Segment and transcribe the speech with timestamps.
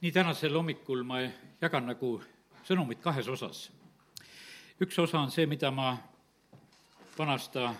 [0.00, 1.18] nii tänasel hommikul ma
[1.60, 2.14] jagan nagu
[2.64, 3.70] sõnumit kahes osas.
[4.80, 5.96] üks osa on see, mida ma
[7.18, 7.74] vanasta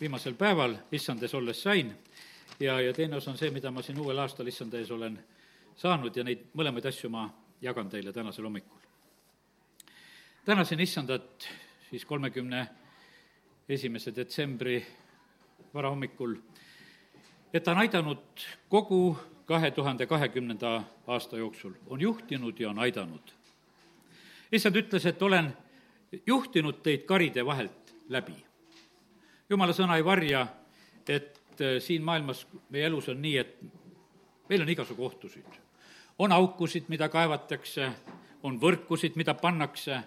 [0.00, 1.92] viimasel päeval issandes olles sain
[2.60, 5.18] ja, ja teine osa on see, mida ma siin uuel aastal issanda ees olen
[5.76, 7.28] saanud ja neid mõlemaid asju ma
[7.60, 8.80] jagan teile tänasel hommikul.
[10.44, 11.48] tänasin issandat
[11.90, 12.68] siis kolmekümne
[13.68, 14.86] esimese detsembri
[15.74, 16.36] varahommikul,
[17.52, 19.16] et ta on aidanud kogu
[19.50, 23.32] kahe tuhande kahekümnenda aasta jooksul, on juhtinud ja on aidanud.
[24.52, 25.48] issand ütles, et olen
[26.26, 28.36] juhtinud teid karide vahelt läbi.
[29.50, 30.46] jumala sõna ei varja,
[31.08, 33.58] et äh, siin maailmas, meie elus on nii, et
[34.48, 35.58] meil on igasugu ohtusid.
[36.18, 37.90] on aukusid, mida kaevatakse,
[38.42, 39.98] on võrkusid, mida pannakse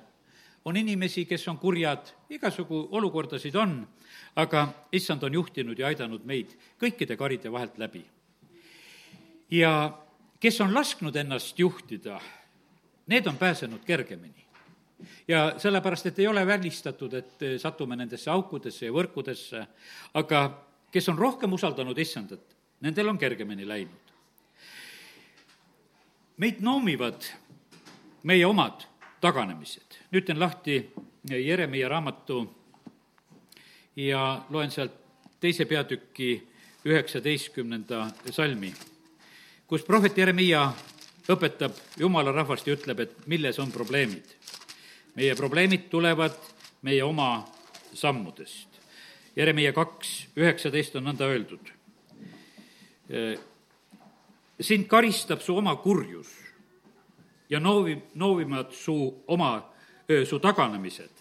[0.66, 3.88] on inimesi, kes on kurjad, igasugu olukordasid on,
[4.36, 8.06] aga issand on juhtinud ja aidanud meid kõikide karide vahelt läbi.
[9.54, 10.00] Ja
[10.40, 12.20] kes on lasknud ennast juhtida,
[13.08, 14.44] need on pääsenud kergemini.
[15.28, 19.66] ja sellepärast, et ei ole välistatud, et satume nendesse aukudesse ja võrkudesse,
[20.14, 20.42] aga
[20.92, 24.14] kes on rohkem usaldanud issandat, nendel on kergemini läinud.
[26.38, 27.24] meid noomivad
[28.24, 28.88] meie omad
[29.22, 30.00] taganemised.
[30.12, 30.94] nüüd teen lahti
[31.30, 32.48] Jeremiah raamatu
[33.96, 34.96] ja loen sealt
[35.40, 36.48] teise peatüki
[36.86, 38.74] üheksateistkümnenda salmi,
[39.74, 40.70] kus prohvet Jeremiah
[41.34, 44.36] õpetab jumala rahvast ja ütleb, et milles on probleemid.
[45.16, 46.36] meie probleemid tulevad
[46.86, 47.44] meie oma
[47.94, 48.70] sammudest.
[49.36, 51.74] Jeremiah kaks üheksateist on nõnda öeldud.
[54.62, 56.30] sind karistab su oma kurjus
[57.50, 59.74] ja noovi, noovivad su oma,
[60.30, 61.12] su taganemised.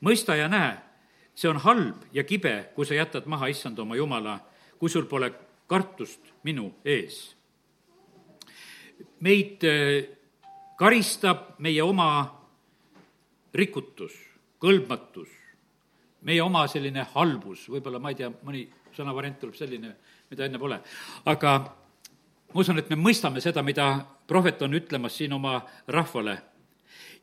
[0.00, 0.78] mõista ja näe,
[1.34, 4.40] see on halb ja kibe, kui sa jätad maha issand oma jumala,
[4.78, 5.32] kui sul pole
[5.66, 7.37] kartust minu ees.
[9.20, 9.64] Meid
[10.78, 12.08] karistab meie oma
[13.54, 14.14] rikutus,
[14.62, 15.28] kõlbmatus,
[16.28, 18.64] meie oma selline halbus, võib-olla ma ei tea, mõni
[18.94, 19.94] sõnavariant tuleb selline,
[20.30, 20.78] mida enne pole,
[21.30, 21.54] aga
[22.52, 23.90] ma usun, et me mõistame seda, mida
[24.28, 26.36] prohvet on ütlemas siin oma rahvale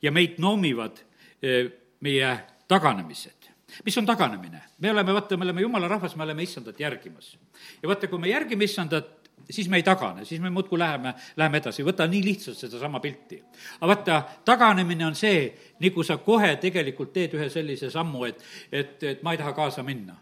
[0.01, 1.01] ja meid noomivad
[1.41, 1.71] eh,
[2.05, 2.31] meie
[2.67, 3.51] taganemised.
[3.85, 4.61] mis on taganemine?
[4.79, 7.37] me oleme, vaata, me oleme jumala rahvas, me oleme issandat järgimas.
[7.81, 9.14] ja vaata, kui me järgime issandat,
[9.49, 13.41] siis me ei tagane, siis me muudkui läheme, läheme edasi, võta nii lihtsalt sedasama pilti.
[13.79, 15.47] aga vaata, taganemine on see,
[15.79, 19.83] nagu sa kohe tegelikult teed ühe sellise sammu, et, et, et ma ei taha kaasa
[19.83, 20.17] minna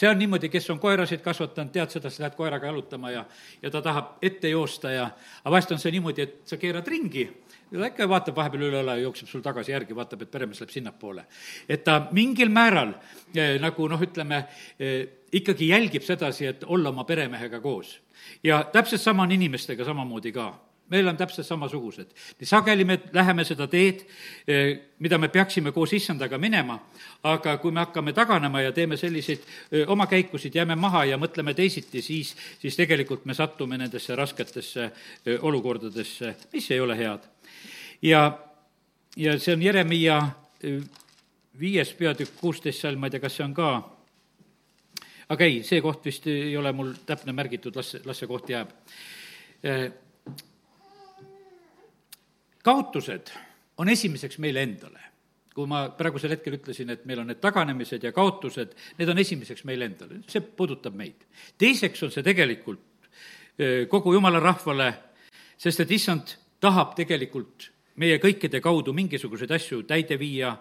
[0.00, 3.24] see on niimoodi, kes on koerasid kasvatanud, tead seda, sa lähed koeraga jalutama ja,
[3.62, 5.06] ja ta tahab ette joosta ja,
[5.42, 7.26] aga vahest on see niimoodi, et sa keerad ringi,
[7.70, 10.72] ta ikka vaatab vahepeal üle õla ja jookseb sul tagasi järgi, vaatab, et peremees läheb
[10.74, 11.24] sinnapoole.
[11.68, 12.94] et ta mingil määral
[13.34, 14.44] eh, nagu noh, ütleme
[14.78, 18.00] eh,, ikkagi jälgib sedasi, et olla oma peremehega koos.
[18.44, 20.52] Ja täpselt sama on inimestega samamoodi ka
[20.90, 22.06] meil on täpselt samasugused.
[22.40, 24.02] nii sageli me läheme seda teed,
[24.46, 26.78] eh, mida me peaksime koos issandaga minema,
[27.22, 29.38] aga kui me hakkame taganema ja teeme selliseid
[29.72, 34.84] eh, oma käikusid, jääme maha ja mõtleme teisiti, siis, siis tegelikult me satume nendesse rasketesse
[34.84, 37.30] eh, olukordadesse, mis ei ole head.
[38.02, 38.38] ja,
[39.16, 40.22] ja see on Jeremiia
[41.60, 43.70] viies peatükk, kuusteist salm, ma ei tea, kas see on ka
[45.30, 48.74] aga ei, see koht vist ei ole mul täpne märgitud, las, las see koht jääb
[52.62, 53.32] kaotused
[53.80, 55.06] on esimeseks meile endale.
[55.50, 58.70] kui ma praegusel hetkel ütlesin, et meil on need taganemised ja kaotused,
[59.00, 61.26] need on esimeseks meile endale, see puudutab meid.
[61.58, 62.86] teiseks on see tegelikult
[63.90, 64.92] kogu jumala rahvale,
[65.58, 67.70] sest et issand tahab tegelikult
[68.00, 70.54] meie kõikide kaudu mingisuguseid asju täide viia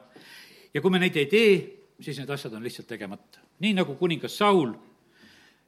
[0.74, 1.54] ja kui me neid ei tee,
[2.02, 3.49] siis need asjad on lihtsalt tegemata.
[3.60, 4.74] Nii nagu kuningas Saul,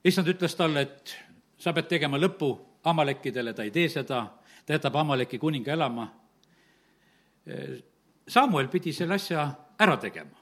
[0.03, 1.15] issand ütles talle, et
[1.59, 2.53] sa pead tegema lõpu
[2.89, 4.23] Amalekkidele, ta ei tee seda,
[4.65, 6.07] ta jätab Amaleki kuninga elama
[8.27, 9.45] Samuel pidi selle asja
[9.81, 10.37] ära tegema.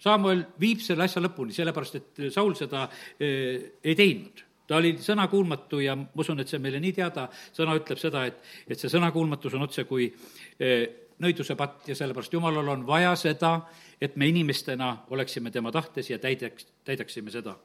[0.00, 2.86] Samuel viib selle asja lõpuni, sellepärast et Saul seda
[3.20, 4.46] eh, ei teinud.
[4.70, 8.20] ta oli sõnakuulmatu ja ma usun, et see on meile nii teada, sõna ütleb seda,
[8.30, 8.36] et,
[8.70, 10.84] et see sõnakuulmatus on otse kui eh,
[11.20, 13.60] nõiduse patt ja sellepärast Jumalal on vaja seda,
[14.00, 17.56] et me inimestena oleksime tema tahtes ja täidaks, täidaksime seda.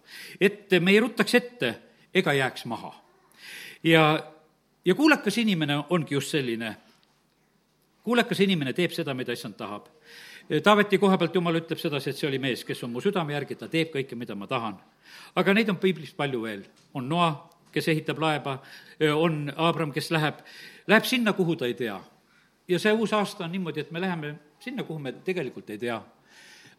[0.42, 1.76] et me ei ruttaks ette
[2.14, 2.94] ega jääks maha.
[3.84, 4.34] ja,
[4.86, 6.76] ja kuulekas inimene ongi just selline,
[8.04, 9.90] kuulekas inimene teeb seda, mida issand tahab.
[10.64, 13.56] Taaveti koha pealt Jumal ütleb sedasi, et see oli mees, kes on mu südame järgi,
[13.58, 14.78] ta teeb kõike, mida ma tahan.
[15.36, 16.64] aga neid on piiblis palju veel.
[16.94, 18.60] on Noa, kes ehitab laeva,
[19.16, 20.36] on Abram, kes läheb,
[20.88, 21.98] läheb sinna, kuhu ta ei tea.
[22.68, 26.02] Ja see uus aasta on niimoodi, et me läheme sinna, kuhu me tegelikult ei tea.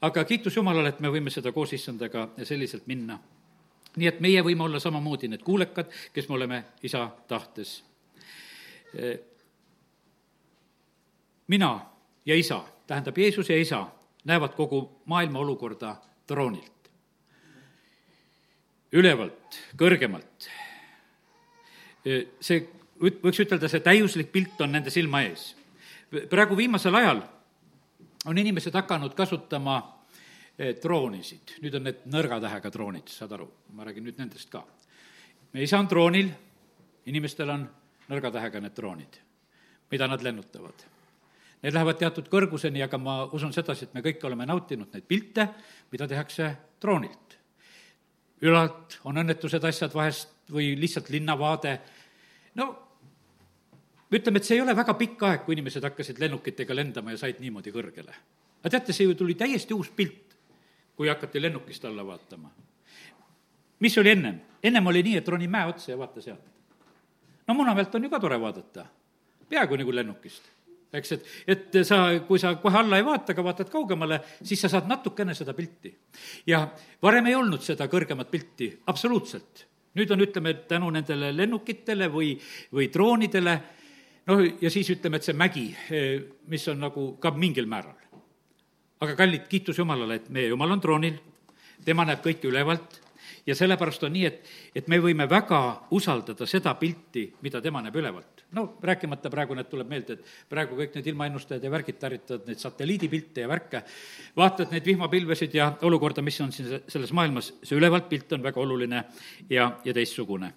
[0.01, 3.19] aga kiitus Jumalale, et me võime seda koos issandaga selliselt minna.
[3.97, 7.83] nii et meie võime olla samamoodi need kuulekad, kes me oleme isa tahtes
[11.47, 11.81] mina
[12.27, 13.87] ja isa, tähendab Jeesus ja isa,
[14.25, 15.97] näevad kogu maailma olukorda
[16.27, 16.73] troonilt.
[18.93, 20.49] ülevalt, kõrgemalt.
[22.41, 22.69] see,
[23.01, 25.55] võiks ütelda, see täiuslik pilt on nende silma ees.
[26.31, 27.23] Praegu viimasel ajal
[28.27, 29.79] on inimesed hakanud kasutama
[30.83, 34.65] troonisid, nüüd on need nõrga tähega troonid, saad aru, ma räägin nüüd nendest ka.
[35.53, 36.31] meie isa on troonil,
[37.07, 37.69] inimestel on
[38.09, 39.21] nõrga tähega need troonid,
[39.91, 40.87] mida nad lennutavad
[41.67, 45.49] Need lähevad teatud kõrguseni, aga ma usun sedasi, et me kõik oleme nautinud neid pilte,
[45.91, 46.51] mida tehakse
[46.81, 47.39] troonilt.
[48.45, 51.79] ülalt on õnnetused asjad vahest või lihtsalt linnavaade,
[52.55, 52.67] no
[54.13, 57.41] ütleme, et see ei ole väga pikk aeg, kui inimesed hakkasid lennukitega lendama ja said
[57.43, 58.15] niimoodi kõrgele.
[58.61, 60.37] aga teate, see ju tuli täiesti uus pilt,
[60.97, 62.51] kui hakati lennukist alla vaatama.
[63.81, 64.41] mis oli ennem?
[64.63, 66.45] ennem oli nii, et roni mäe otsa ja vaata sealt.
[67.49, 68.87] no Munamäelt on ju ka tore vaadata,
[69.49, 70.57] peaaegu nagu lennukist
[70.97, 74.71] eks, et, et sa, kui sa kohe alla ei vaata, aga vaatad kaugemale, siis sa
[74.73, 75.93] saad natukene seda pilti.
[76.47, 76.63] ja
[77.03, 79.67] varem ei olnud seda kõrgemat pilti, absoluutselt.
[79.97, 82.35] nüüd on, ütleme, tänu nendele lennukitele või,
[82.73, 83.61] või droonidele,
[84.27, 85.67] noh, ja siis ütleme, et see mägi,
[86.51, 87.97] mis on nagu ka mingil määral.
[89.01, 91.19] aga kallid, kiitus Jumalale, et meie Jumal on troonil,
[91.85, 93.03] tema näeb kõike ülevalt.
[93.47, 95.61] Ja sellepärast on nii, et, et me võime väga
[95.95, 98.43] usaldada seda pilti, mida tema näeb ülevalt.
[98.59, 102.63] No rääkimata praegu, need tuleb meelde, et praegu kõik need ilmaennustajad ja värgid tarvitavad neid
[102.63, 103.83] satelliidipilte ja värke,
[104.39, 108.63] vaatad neid vihmapilvesid ja olukorda, mis on siin selles maailmas, see ülevalt pilt on väga
[108.63, 109.05] oluline
[109.51, 110.53] ja, ja teistsugune.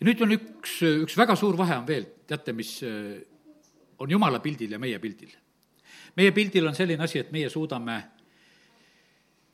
[0.00, 3.20] Ja nüüd on üks, üks väga suur vahe on veel, teate, mis äh,
[4.00, 5.30] on jumala pildil ja meie pildil.
[6.16, 8.00] meie pildil on selline asi, et meie suudame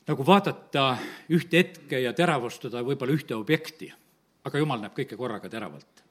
[0.06, 0.88] nagu vaadata
[1.34, 3.92] ühte hetke ja teravustada võib-olla ühte objekti,
[4.46, 6.06] aga jumal näeb kõike korraga teravalt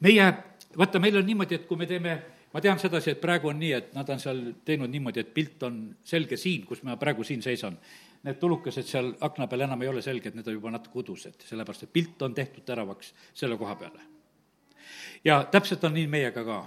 [0.00, 0.28] meie,
[0.76, 2.16] vaata, meil on niimoodi, et kui me teeme
[2.52, 5.62] ma tean sedasi, et praegu on nii, et nad on seal teinud niimoodi, et pilt
[5.68, 7.78] on selge siin, kus ma praegu siin seisan.
[8.22, 11.88] Need tulukesed seal akna peal enam ei ole selged, need on juba natuke udused, sellepärast
[11.88, 14.00] et pilt on tehtud teravaks selle koha peale.
[15.24, 16.66] ja täpselt on nii meiega ka.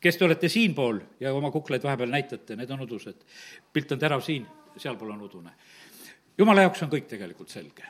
[0.00, 3.24] kes te olete siinpool ja oma kuklaid vahepeal näitate, need on udused.
[3.72, 5.50] pilt on terav siin, sealpool on udune.
[6.38, 7.84] jumala jaoks on kõik tegelikult selge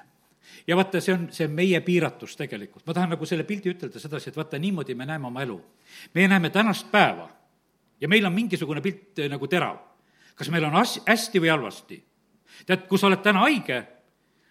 [0.67, 2.87] ja vaata, see on, see meie piiratus tegelikult.
[2.87, 5.61] ma tahan nagu selle pildi ütelda sedasi, et vaata, niimoodi me näeme oma elu.
[6.15, 7.29] meie näeme tänast päeva
[8.01, 9.79] ja meil on mingisugune pilt eh, nagu terav.
[10.35, 12.03] kas meil on as-, hästi või halvasti?
[12.67, 13.81] Tead, kui sa oled täna haige,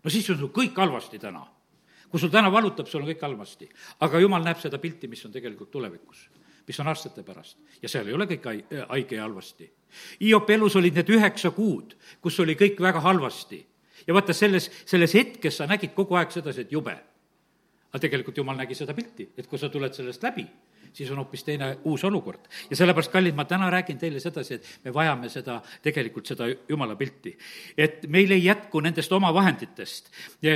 [0.04, 1.48] no siis on sul kõik halvasti täna.
[2.10, 3.70] kui sul täna valutab, sul on kõik halvasti.
[4.00, 6.30] aga jumal näeb seda pilti, mis on tegelikult tulevikus
[6.68, 8.46] mis on aastate pärast ja seal ei ole kõik
[8.90, 9.68] haige ja halvasti.
[10.22, 13.60] Hiop elus olid need üheksa kuud, kus oli kõik väga halvasti
[14.08, 16.96] ja vaata, selles, selles hetkes sa nägid kogu aeg sedasi, et jube.
[17.94, 20.48] aga tegelikult jumal nägi seda pilti, et kui sa tuled sellest läbi,
[20.94, 22.40] siis on hoopis teine uus olukord.
[22.70, 26.96] ja sellepärast, kallid, ma täna räägin teile sedasi, et me vajame seda, tegelikult seda jumala
[26.96, 27.38] pilti.
[27.78, 30.12] et meil ei jätku nendest omavahenditest.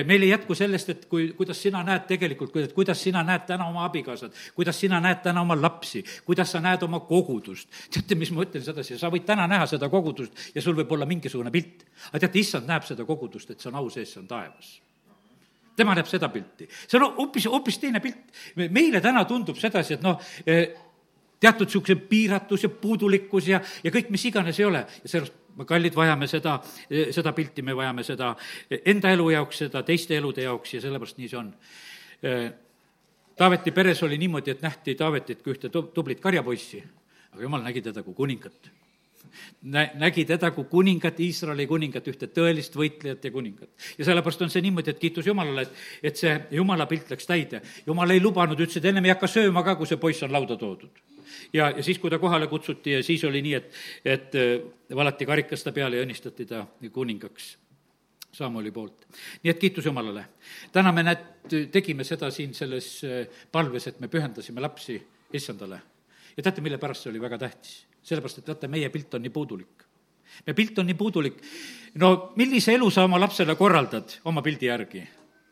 [0.05, 3.85] meil ei jätku sellest, et kui, kuidas sina näed tegelikult, kuidas, sina näed täna oma
[3.85, 7.69] abikaasat, kuidas sina näed täna oma lapsi, kuidas sa näed oma kogudust.
[7.91, 11.05] teate, mis ma ütlen sedasi, sa võid täna näha seda kogudust ja sul võib olla
[11.05, 11.85] mingisugune pilt.
[12.09, 14.77] aga teate, issand näeb seda kogudust, et see on au sees, see on taevas
[15.77, 16.67] tema näeb seda pilti.
[16.87, 18.33] see on hoopis, hoopis teine pilt.
[18.69, 20.67] meile täna tundub sedasi, et noh, eh,
[21.39, 25.65] teatud niisuguse piiratus ja puudulikkus ja, ja kõik, mis iganes ei ole ja sellest me
[25.65, 26.59] kallid vajame seda,
[26.89, 28.33] eh, seda pilti, me vajame seda
[28.85, 31.53] enda elu jaoks, seda teiste elude jaoks ja sellepärast nii see on.
[32.23, 32.47] Eh,
[33.37, 36.79] Taaveti peres oli niimoodi, et nähti Taavetit kui ühte tublit karjapoissi,
[37.35, 38.71] aga jumal nägi teda kui kuningat
[39.61, 43.69] nä-, nägi teda kui kuningat, Iisraeli kuningat, ühte tõelist võitlejat ja kuningat.
[43.97, 47.61] ja sellepärast on see niimoodi, et kiitus Jumalale, et, et see Jumala pilt läks täide.
[47.85, 50.57] Jumal ei lubanud, ütles, et ennem ei hakka sööma ka, kui see poiss on lauda
[50.57, 51.03] toodud.
[51.53, 53.71] ja, ja siis, kui ta kohale kutsuti ja siis oli nii, et,
[54.05, 54.57] et äh,
[54.95, 57.55] valati karikas ta peale ja õnnistati ta kuningaks
[58.37, 59.07] Samuli poolt.
[59.43, 60.25] nii et kiitus Jumalale.
[60.71, 61.23] täna me näed,
[61.71, 64.99] tegime seda siin selles äh, palves, et me pühendasime lapsi
[65.33, 65.81] issandale.
[66.37, 67.86] ja teate, mille pärast see oli väga tähtis?
[68.07, 69.87] Sellepärast, et vaata, meie pilt on nii puudulik.
[70.45, 71.41] meie pilt on nii puudulik.
[71.95, 75.07] no millise elu sa oma lapsele korraldad oma pildi järgi?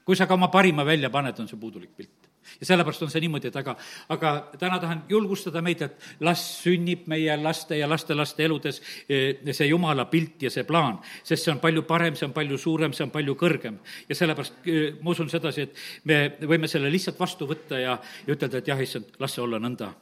[0.05, 2.25] kui sa ka oma parima välja paned, on see puudulik pilt
[2.59, 3.75] ja sellepärast on see niimoodi, et aga,
[4.13, 4.31] aga
[4.61, 10.05] täna tahan julgustada meid, et las sünnib meie laste ja lastelaste eludes eh, see jumala
[10.11, 13.13] pilt ja see plaan, sest see on palju parem, see on palju suurem, see on
[13.13, 13.79] palju kõrgem.
[14.09, 18.37] ja sellepärast eh, ma usun sedasi, et me võime selle lihtsalt vastu võtta ja, ja
[18.37, 19.93] ütelda, et jah, issand, las see olla nõnda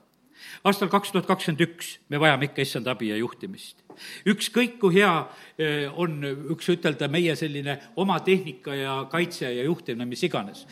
[0.64, 3.84] aastal kaks tuhat kakskümmend üks me vajame ikka issand abi ja juhtimist.
[4.26, 5.12] ükskõik, kui hea
[5.58, 6.22] eh, on
[6.54, 10.66] üks ütelda meie selline oma tehnika ja kaitse ja juhtimine, mis iganes.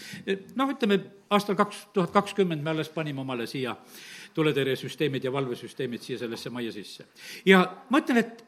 [0.55, 3.75] noh, ütleme aastal kaks tuhat kakskümmend me alles panime omale siia
[4.35, 7.05] tuletõrjesüsteemid ja valvesüsteemid siia sellesse majja sisse.
[7.45, 8.45] ja ma ütlen, et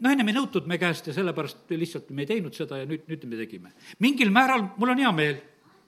[0.00, 3.06] noh, ennem ei nõutud me käest ja sellepärast lihtsalt me ei teinud seda ja nüüd,
[3.10, 3.72] nüüd me tegime.
[3.98, 5.40] mingil määral mul on hea meel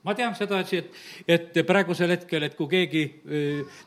[0.03, 0.95] ma tean sedasi, et,
[1.29, 3.03] et praegusel hetkel, et kui keegi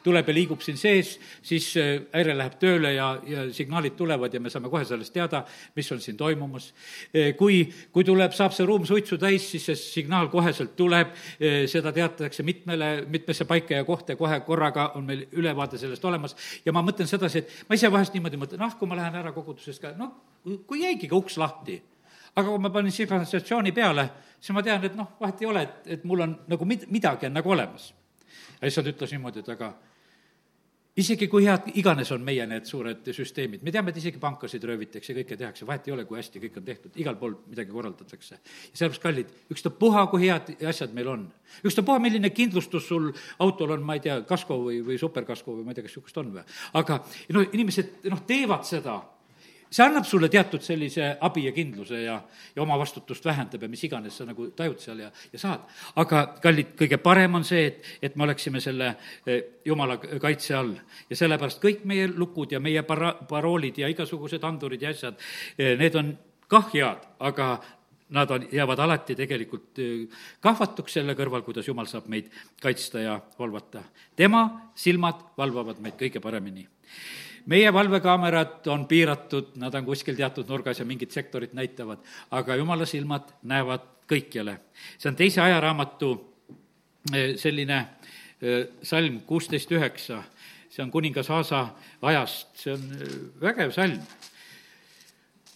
[0.05, 1.71] tuleb ja liigub siin sees, siis
[2.13, 5.43] häire läheb tööle ja, ja signaalid tulevad ja me saame kohe sellest teada,
[5.77, 6.71] mis on siin toimumas.
[7.39, 11.15] kui, kui tuleb, saab see ruum suitsu täis, siis see signaal koheselt tuleb,
[11.71, 16.37] seda teatatakse mitmele, mitmesse paika ja kohta ja kohe korraga on meil ülevaade sellest olemas.
[16.65, 19.35] ja ma mõtlen sedasi, et ma ise vahest niimoodi mõtlen, ah, kui ma lähen ära
[19.35, 20.15] kogudusest ka, noh,
[20.69, 21.81] kui jäigi ka uks lahti
[22.35, 24.09] aga kui ma panin signalisatsiooni peale,
[24.41, 27.31] siis ma tean, et noh, vahet ei ole, et, et mul on nagu mid-, midagi
[27.31, 27.93] on nagu olemas.
[28.61, 29.75] ja issand ütles niimoodi, et aga
[30.97, 35.13] isegi kui head iganes on meie need suured süsteemid, me teame, et isegi pankasid röövitakse
[35.13, 38.39] ja kõike tehakse, vahet ei ole, kui hästi kõik on tehtud, igal pool midagi korraldatakse.
[38.39, 41.25] ja sellepärast, kallid, ükstapuha, kui head asjad meil on,
[41.67, 43.11] ükstapuha, milline kindlustus sul
[43.43, 46.23] autol on, ma ei tea, kasko või, või superkasko või ma ei tea, kas niisugust
[46.23, 46.47] on või,
[46.83, 47.01] aga
[47.35, 49.01] no inimesed, noh, teevad seda
[49.75, 52.19] see annab sulle teatud sellise abi ja kindluse ja,
[52.55, 55.65] ja oma vastutust vähendab ja mis iganes sa nagu tajud seal ja, ja saad.
[56.01, 58.93] aga kallid, kõige parem on see, et, et me oleksime selle
[59.27, 60.75] eh, jumala kaitse all.
[61.11, 65.19] ja sellepärast kõik meie lukud ja meie para-, paroolid ja igasugused andurid ja asjad,
[65.59, 66.15] eh, need on
[66.51, 67.49] kah head, aga
[68.15, 72.31] nad on, jäävad alati tegelikult eh, kahvatuks selle kõrval, kuidas Jumal saab meid
[72.63, 73.83] kaitsta ja valvata.
[74.15, 76.69] tema silmad valvavad meid kõige paremini
[77.47, 82.87] meie valvekaamerad on piiratud, nad on kuskil teatud nurgas ja mingit sektorit näitavad, aga jumala
[82.87, 84.59] silmad näevad kõikjale.
[84.99, 86.11] see on teise ajaraamatu
[87.13, 87.79] eh, selline
[88.41, 90.23] eh, salm kuusteist üheksa,
[90.71, 91.67] see on kuningas Aasa
[92.03, 94.01] ajast, see on eh, vägev salm.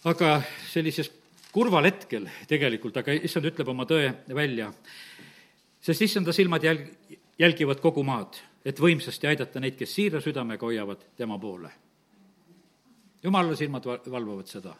[0.05, 1.11] aga sellises
[1.51, 4.71] kurval hetkel tegelikult, aga issand ütleb oma tõe välja,
[5.81, 11.05] sest issanda silmad jälg-, jälgivad kogu maad et võimsasti aidata neid, kes siira südamega hoiavad
[11.17, 11.69] tema poole.
[13.23, 14.75] jumala silmad valvavad seda.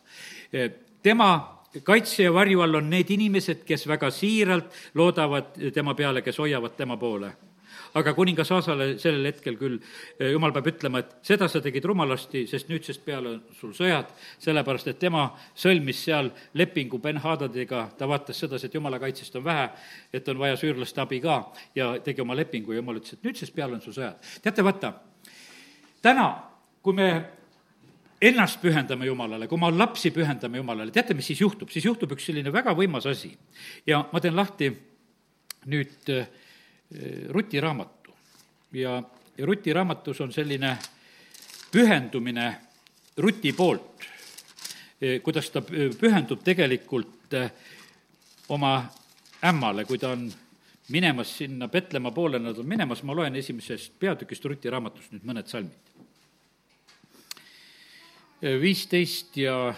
[1.04, 6.38] tema kaitse ja varju all on need inimesed, kes väga siiralt loodavad tema peale, kes
[6.38, 7.34] hoiavad tema poole
[7.98, 12.46] aga kuningas Aasale sellel hetkel küll eh, jumal peab ütlema, et seda sa tegid rumalasti,
[12.50, 14.12] sest nüüdsest peale on sul sõjad,
[14.44, 15.28] sellepärast et tema
[15.58, 19.70] sõlmis seal lepingu Ben-Hadadiga, ta vaatas sedasi, et jumala kaitsest on vähe,
[20.14, 21.42] et on vaja süürlaste abi ka
[21.78, 24.32] ja tegi oma lepingu ja jumal ütles, et nüüdsest peale on sul sõjad.
[24.44, 24.94] teate, vaata,
[26.06, 26.30] täna,
[26.84, 27.10] kui me
[28.22, 31.72] ennast pühendame Jumalale, kui oma lapsi pühendame Jumalale, teate, mis siis juhtub?
[31.72, 33.32] siis juhtub üks selline väga võimas asi.
[33.88, 34.72] ja ma teen lahti
[35.70, 36.28] nüüd äh,
[36.96, 38.14] Eh, Ruti raamatu
[38.74, 39.04] ja,
[39.38, 40.78] ja Ruti raamatus on selline
[41.72, 42.56] pühendumine
[43.18, 44.06] Ruti poolt,
[45.02, 47.52] eh, kuidas ta pühendub tegelikult eh,
[48.50, 48.74] oma
[49.46, 50.26] ämmale, kui ta on
[50.90, 55.46] minemas sinna Petlemma poole, nad on minemas, ma loen esimesest peatükist Ruti raamatust nüüd mõned
[55.46, 55.86] salmid.
[58.42, 59.76] viisteist ja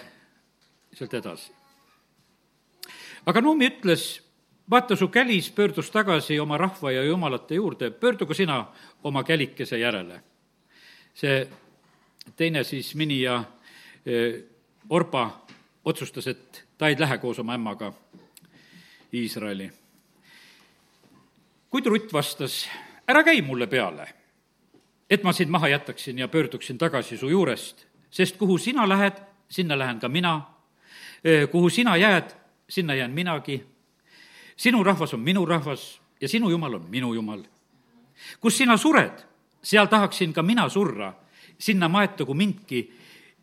[0.93, 1.51] sealt edasi.
[3.25, 4.21] aga Nuumi ütles
[4.71, 8.65] vaata, su kälis pöördus tagasi oma rahva ja jumalate juurde, pöördugu sina
[9.03, 10.21] oma kälikese järele.
[11.13, 11.47] see
[12.35, 13.43] teine siis, Mini ja
[14.05, 14.41] e,
[14.89, 15.45] Orba
[15.85, 17.93] otsustas, et ta ei lähe koos oma ämmaga
[19.13, 19.71] Iisraeli.
[21.69, 22.69] kuid Rutt vastas,
[23.07, 24.07] ära käi mulle peale,
[25.09, 29.13] et ma sind maha jätaksin ja pöörduksin tagasi su juurest, sest kuhu sina lähed,
[29.49, 30.41] sinna lähen ka mina,
[31.23, 32.31] e, kuhu sina jääd,
[32.69, 33.70] sinna jään minagi
[34.61, 37.41] sinu rahvas on minu rahvas ja sinu jumal on minu jumal.
[38.39, 39.23] kus sina sured,
[39.63, 41.13] seal tahaksin ka mina surra,
[41.57, 42.91] sinna maetagu mindki.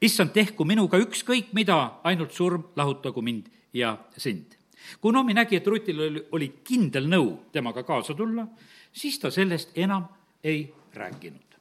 [0.01, 4.55] issand, tehku minuga ükskõik mida, ainult surm lahutagu mind ja sind.
[5.01, 8.47] kui Noomi nägi, et Rutil oli, oli kindel nõu temaga kaasa tulla,
[8.93, 10.07] siis ta sellest enam
[10.45, 11.59] ei rääkinud.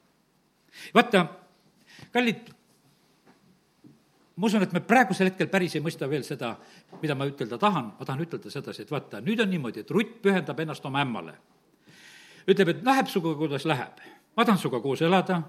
[0.93, 1.25] vaata,
[2.11, 2.53] kallid
[4.38, 6.53] ma usun, et me praegusel hetkel päris ei mõista veel seda,
[7.01, 10.20] mida ma ütelda tahan, ma tahan ütelda sedasi, et vaata, nüüd on niimoodi, et Rutt
[10.22, 11.34] pühendab ennast oma ämmale.
[12.48, 13.98] ütleb, et läheb sinuga, kuidas läheb.
[14.38, 15.41] ma tahan sinuga koos elada,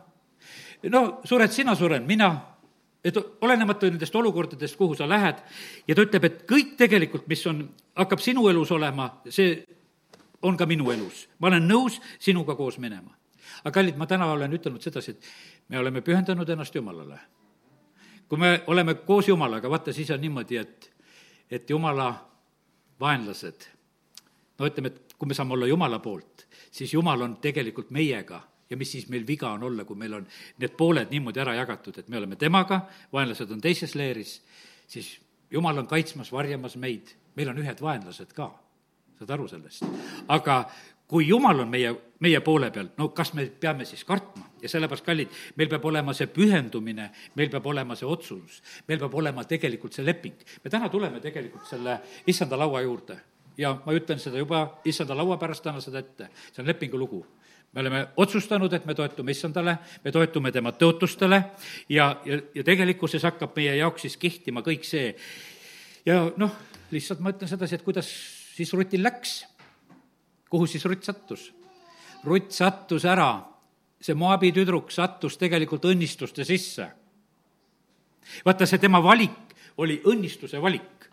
[0.88, 2.56] no sured sina, suren mina,
[3.04, 5.36] et olenemata nendest olukordadest, kuhu sa lähed,
[5.88, 9.64] ja ta ütleb, et kõik tegelikult, mis on, hakkab sinu elus olema, see
[10.42, 11.28] on ka minu elus.
[11.38, 13.12] ma olen nõus sinuga koos minema.
[13.64, 15.24] aga kallid, ma täna olen ütelnud sedasi, et
[15.68, 17.20] me oleme pühendanud ennast Jumalale
[18.28, 20.90] kui me oleme koos Jumalaga, vaata, siis on niimoodi, et,
[21.50, 22.10] et Jumala
[23.00, 23.68] vaenlased,
[24.58, 28.42] no ütleme, et kui me saame olla Jumala poolt, siis Jumal on tegelikult meiega.
[28.68, 30.26] Ja mis siis meil viga on olla, kui meil on
[30.60, 32.82] need pooled niimoodi ära jagatud, et me oleme temaga,
[33.12, 34.34] vaenlased on teises leeris,
[34.86, 35.14] siis
[35.50, 38.50] jumal on kaitsmas, varjamas meid, meil on ühed vaenlased ka,
[39.16, 39.88] saad aru sellest?
[40.28, 40.58] aga
[41.08, 44.44] kui jumal on meie, meie poole peal, no kas me peame siis kartma?
[44.62, 49.14] ja sellepärast, kallid, meil peab olema see pühendumine, meil peab olema see otsus, meil peab
[49.14, 50.36] olema tegelikult see leping.
[50.64, 53.18] me täna tuleme tegelikult selle issanda laua juurde
[53.58, 57.24] ja ma ütlen seda juba issanda laua pärast täna seda ette, see on lepingu lugu
[57.72, 61.42] me oleme otsustanud, et me toetume issandale, me toetume tema tõotustele
[61.92, 65.12] ja, ja, ja tegelikkuses hakkab meie jaoks siis kehtima kõik see.
[66.08, 66.54] ja noh,
[66.90, 68.08] lihtsalt ma ütlen sedasi, et kuidas
[68.56, 69.42] siis Rutil läks.
[70.50, 71.52] Kuhu siis Rutt sattus?
[72.24, 73.30] Rutt sattus ära,
[74.00, 76.88] see Moabi tüdruk sattus tegelikult õnnistuste sisse.
[78.44, 81.10] vaata, see tema valik oli õnnistuse valik,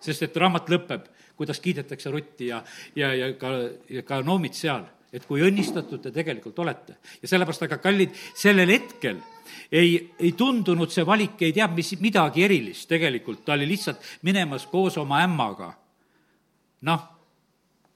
[0.00, 2.62] sest et raamat lõpeb, kuidas kiidetakse Rutti ja,
[2.96, 3.52] ja, ja ka,
[3.88, 6.96] ja ka Noomit seal et kui õnnistatud te tegelikult olete.
[7.22, 9.20] ja sellepärast, aga kallid, sellel hetkel
[9.72, 14.66] ei, ei tundunud see valik, ei tea, mis, midagi erilist tegelikult, ta oli lihtsalt minemas
[14.66, 15.72] koos oma ämmaga.
[16.88, 17.02] noh,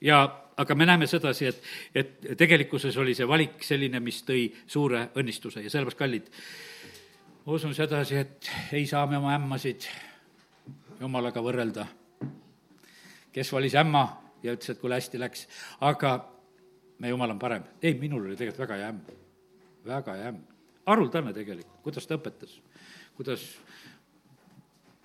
[0.01, 1.63] ja aga me näeme sedasi, et,
[1.95, 6.31] et tegelikkuses oli see valik selline, mis tõi suure õnnistuse ja sellepärast, kallid,
[7.45, 9.89] ma usun sedasi, et ei saa me oma ämmasid
[11.01, 11.87] jumalaga võrrelda.
[13.33, 14.07] kes valis ämma
[14.43, 15.47] ja ütles, et kuule, hästi läks,
[15.81, 16.17] aga
[16.99, 17.65] meie jumal on parem.
[17.83, 19.01] ei, minul oli tegelikult väga hea ämm,
[19.87, 20.41] väga hea ämm.
[20.87, 22.57] haruldane tegelikult, kuidas ta õpetas,
[23.17, 23.45] kuidas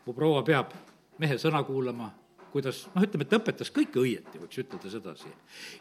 [0.06, 0.72] mu proua peab
[1.20, 2.12] mehe sõna kuulama,
[2.52, 5.32] kuidas noh, ütleme, et ta õpetas kõike õieti, võiks ütelda sedasi.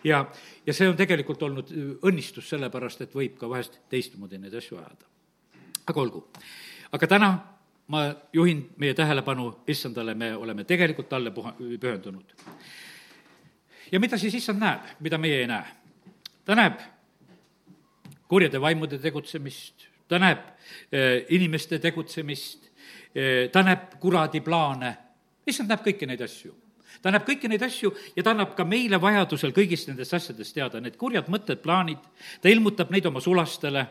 [0.05, 0.25] ja,
[0.67, 1.73] ja see on tegelikult olnud
[2.07, 5.09] õnnistus, sellepärast et võib ka vahest teistmoodi neid asju ajada.
[5.87, 6.25] aga olgu.
[6.93, 7.33] aga täna
[7.91, 12.35] ma juhin meie tähelepanu issandale, me oleme tegelikult talle puha-, pühendunud.
[13.93, 15.77] ja mida siis issand näeb, mida meie ei näe?
[16.45, 16.81] ta näeb
[18.31, 20.43] kurjade vaimude tegutsemist, ta näeb
[20.93, 22.71] eh, inimeste tegutsemist,
[23.15, 24.97] eh, ta näeb kuradi plaane,
[25.47, 26.53] issand näeb kõiki neid asju.
[27.03, 30.81] Ta näeb kõiki neid asju ja ta annab ka meile vajadusel kõigist nendest asjadest teada,
[30.81, 32.03] need kurjad mõtted, plaanid,
[32.43, 33.87] ta ilmutab neid oma sulastele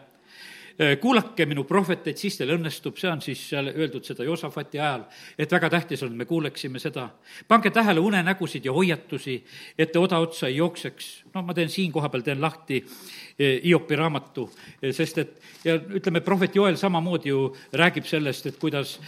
[1.01, 5.03] kuulake minu prohveteid, siis teil õnnestub, see on siis seal öeldud seda Joosafati ajal,
[5.35, 7.09] et väga tähtis on, et me kuuleksime seda.
[7.47, 9.35] pange tähele unenägusid ja hoiatusi,
[9.77, 11.09] et te odaotsa ei jookseks.
[11.33, 14.49] no ma teen siin kohapeal, teen lahti äh, Hiopi raamatu,
[14.83, 18.99] äh, sest et ja ütleme, prohvet Joel samamoodi ju räägib sellest, et kuidas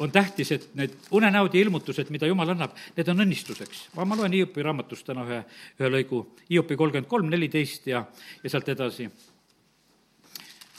[0.00, 3.88] on tähtis, et need unenäod ja ilmutused, mida Jumal annab, need on õnnistuseks.
[3.96, 5.42] ma loen Hiopi raamatust täna ühe,
[5.80, 8.04] ühe lõigu, Hiopi kolmkümmend kolm, neliteist ja,
[8.42, 9.08] ja sealt edasi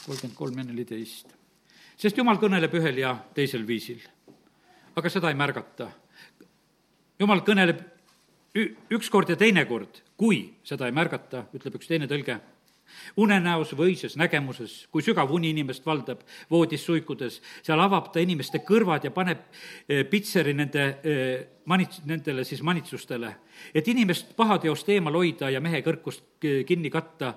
[0.06, 1.34] kolmkümmend kolm ja neliteist.
[1.96, 4.00] sest jumal kõneleb ühel ja teisel viisil,
[4.96, 5.90] aga seda ei märgata.
[7.18, 7.80] jumal kõneleb
[8.94, 12.36] ükskord ja teinekord, kui seda ei märgata, ütleb üks teine tõlge,
[13.16, 18.60] unenäos või õises nägemuses, kui sügav uni inimest valdab voodis suikudes, seal avab ta inimeste
[18.66, 19.40] kõrvad ja paneb
[19.88, 23.32] eh, pitseri nende eh, manits-, nendele siis manitsustele,
[23.74, 27.34] et inimest pahateost eemal hoida ja mehe kõrkust kinni katta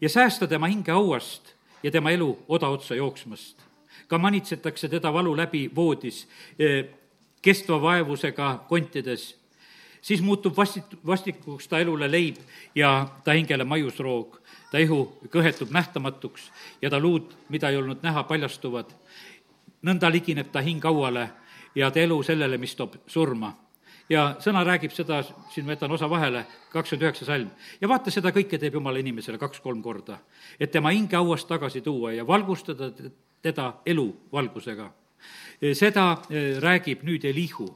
[0.00, 3.62] ja säästa tema hinge hauast ja tema elu odaotsa jooksmast.
[4.08, 6.84] ka manitsetakse teda valu läbi voodis, e,
[7.42, 9.38] kestva vaevusega kontides.
[10.00, 12.36] siis muutub vastit-, vastikuks ta elule leib
[12.74, 14.40] ja ta hingele maiusroog.
[14.70, 18.86] ta ihu kõhetub nähtamatuks ja ta luud, mida ei olnud näha, paljastuvad.
[19.82, 21.30] nõnda ligineb ta hing hauale
[21.74, 23.67] ja ta elu sellele, mis toob surma
[24.08, 25.20] ja sõna räägib seda,
[25.52, 27.50] siin ma jätan osa vahele, kakskümmend üheksa salm.
[27.80, 30.18] ja vaata, seda kõike teeb jumala inimesele kaks-kolm korda.
[30.60, 32.92] et tema hinge hauast tagasi tuua ja valgustada
[33.42, 34.90] teda elu valgusega.
[35.72, 37.68] seda eh, räägib nüüd Elihu,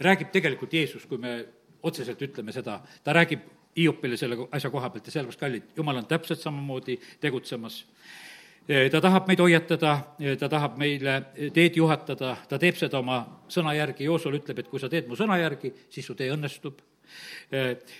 [0.00, 1.44] räägib tegelikult Jeesus, kui me
[1.82, 3.40] otseselt ütleme seda, ta räägib
[3.76, 7.78] Hiopile selle asja koha pealt ja sellepärast, kallid, jumal on täpselt samamoodi tegutsemas
[8.66, 9.92] ta tahab meid hoiatada,
[10.38, 11.16] ta tahab meile
[11.54, 13.18] teed juhatada, ta teeb seda oma
[13.50, 16.78] sõna järgi, Joosol ütleb, et kui sa teed mu sõna järgi, siis su tee õnnestub.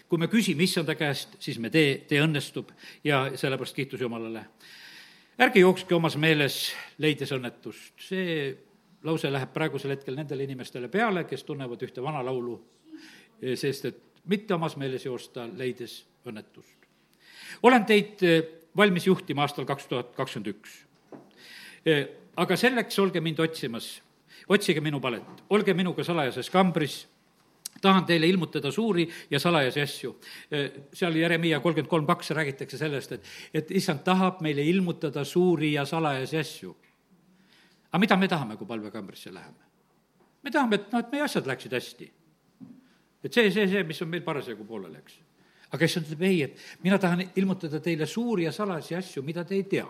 [0.08, 2.70] kui me küsime issanda käest, siis me tee, tee õnnestub
[3.04, 4.44] ja sellepärast kiitus Jumalale.
[5.38, 8.56] ärge jookske omas meeles, leides õnnetust, see
[9.02, 12.60] lause läheb praegusel hetkel nendele inimestele peale, kes tunnevad ühte vana laulu,
[13.54, 16.86] sest et mitte omas meeles joosta, leides õnnetust.
[17.62, 18.22] olen teid
[18.76, 20.76] valmis juhtima aastal kaks tuhat kakskümmend üks.
[22.36, 24.02] aga selleks olge mind otsimas,
[24.48, 27.02] otsige minu palet, olge minuga salajases kambris,
[27.82, 30.14] tahan teile ilmutada suuri ja salajasi asju.
[30.92, 35.84] seal Jeremiah kolmkümmend kolm kaks räägitakse sellest, et, et issand tahab meile ilmutada suuri ja
[35.84, 36.76] salajasi asju.
[37.92, 39.70] aga mida me tahame, kui palvekambrisse läheme?
[40.42, 42.12] me tahame, et noh, et meie asjad läksid hästi.
[43.24, 45.21] et see, see, see, mis on meil parasjagu pooleli, eks
[45.72, 49.56] aga issand ütleb ei, et mina tahan ilmutada teile suuri ja salajasi asju, mida te
[49.56, 49.88] ei tea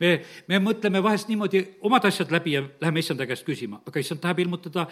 [0.00, 0.10] me,
[0.48, 4.42] me mõtleme vahest niimoodi omad asjad läbi ja läheme issanda käest küsima, aga issand tahab
[4.42, 4.86] ilmutada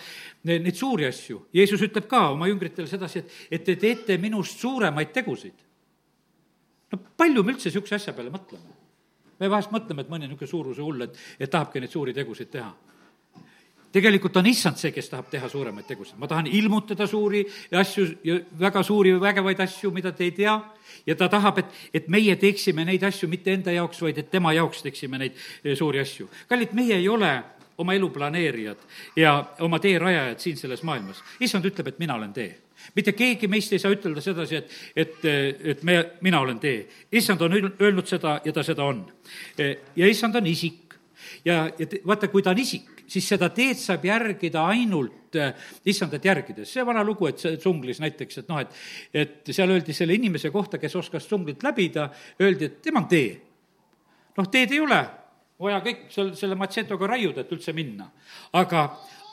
[0.48, 1.44] neid suuri asju.
[1.54, 5.64] Jeesus ütleb ka oma jüngritele sedasi, et, et te teete minust suuremaid tegusid.
[6.92, 8.76] no palju me üldse niisuguse asja peale mõtleme?
[9.38, 12.72] me vahest mõtleme, et mõni niisugune suuruse hull, et, et tahabki neid suuri tegusid teha
[13.92, 16.18] tegelikult on issand see, kes tahab teha suuremaid tegusid.
[16.18, 18.06] ma tahan ilmutada suuri asju
[18.60, 20.56] väga suuri vägevaid asju, mida te ei tea,
[21.06, 24.52] ja ta tahab, et, et meie teeksime neid asju mitte enda jaoks, vaid et tema
[24.52, 26.28] jaoks teeksime neid eh, suuri asju.
[26.48, 27.32] kallid, meie ei ole
[27.78, 28.80] oma elu planeerijad
[29.16, 31.22] ja oma tee rajajad siin selles maailmas.
[31.40, 32.50] issand ütleb, et mina olen tee
[32.94, 35.24] mitte keegi meist ei saa ütelda sedasi, et, et,
[35.74, 36.86] et me, mina olen tee.
[37.12, 39.02] issand on öelnud seda ja ta seda on.
[39.58, 40.94] Eh, ja issand on isik
[41.44, 45.52] ja, ja vaata, kui ta on isik, siis seda teed saab järgida ainult äh,
[45.88, 46.72] issandat järgides.
[46.72, 48.74] see vana lugu, et see džunglis näiteks, et noh, et,
[49.12, 52.08] et seal öeldi selle inimese kohta, kes oskas džunglit läbida,
[52.40, 53.30] öeldi, et tema on tee.
[54.36, 55.00] noh, teed ei ole
[55.58, 58.10] vaja kõik seal selle matsetoga raiuda, et üldse minna.
[58.52, 58.84] aga,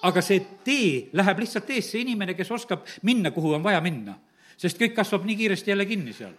[0.04, 4.18] aga see tee läheb lihtsalt ees, see inimene, kes oskab minna, kuhu on vaja minna.
[4.58, 6.34] sest kõik kasvab nii kiiresti jälle kinni seal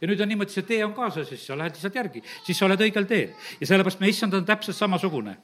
[0.00, 2.66] ja nüüd on niimoodi, see tee on kaasas, siis sa lähed lihtsalt järgi, siis sa
[2.66, 3.34] oled õigel teel.
[3.60, 5.36] ja sellepärast meie issand on täpselt samasugune.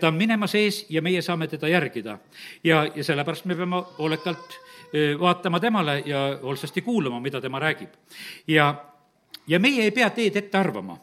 [0.00, 2.18] ta on minemas ees ja meie saame teda järgida.
[2.64, 4.58] ja, ja sellepärast me peame hoolekalt
[4.92, 7.90] e, vaatama temale ja hoolsasti kuulama, mida tema räägib.
[8.46, 8.74] ja,
[9.46, 10.98] ja meie ei pea teed ette arvama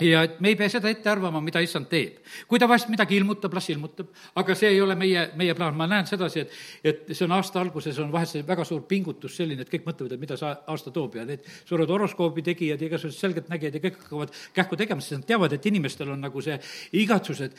[0.00, 2.20] ja et me ei pea seda ette arvama, mida issand teeb.
[2.48, 4.08] kui ta vahest midagi ilmutab, las ilmutab,
[4.40, 6.50] aga see ei ole meie, meie plaan, ma näen sedasi, et
[6.84, 10.16] et see on aasta alguses, on vahest see väga suur pingutus selline, et kõik mõtlevad,
[10.16, 14.02] et mida see aasta toob ja need suured horoskoobi tegijad ja igasugused selgeltnägijad ja kõik
[14.02, 16.58] hakkavad kähku tegema, sest nad teavad, et inimestel on nagu see
[17.04, 17.56] igatsus, et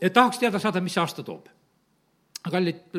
[0.00, 1.48] et tahaks teada saada, mis see aasta toob.
[2.48, 2.98] kallid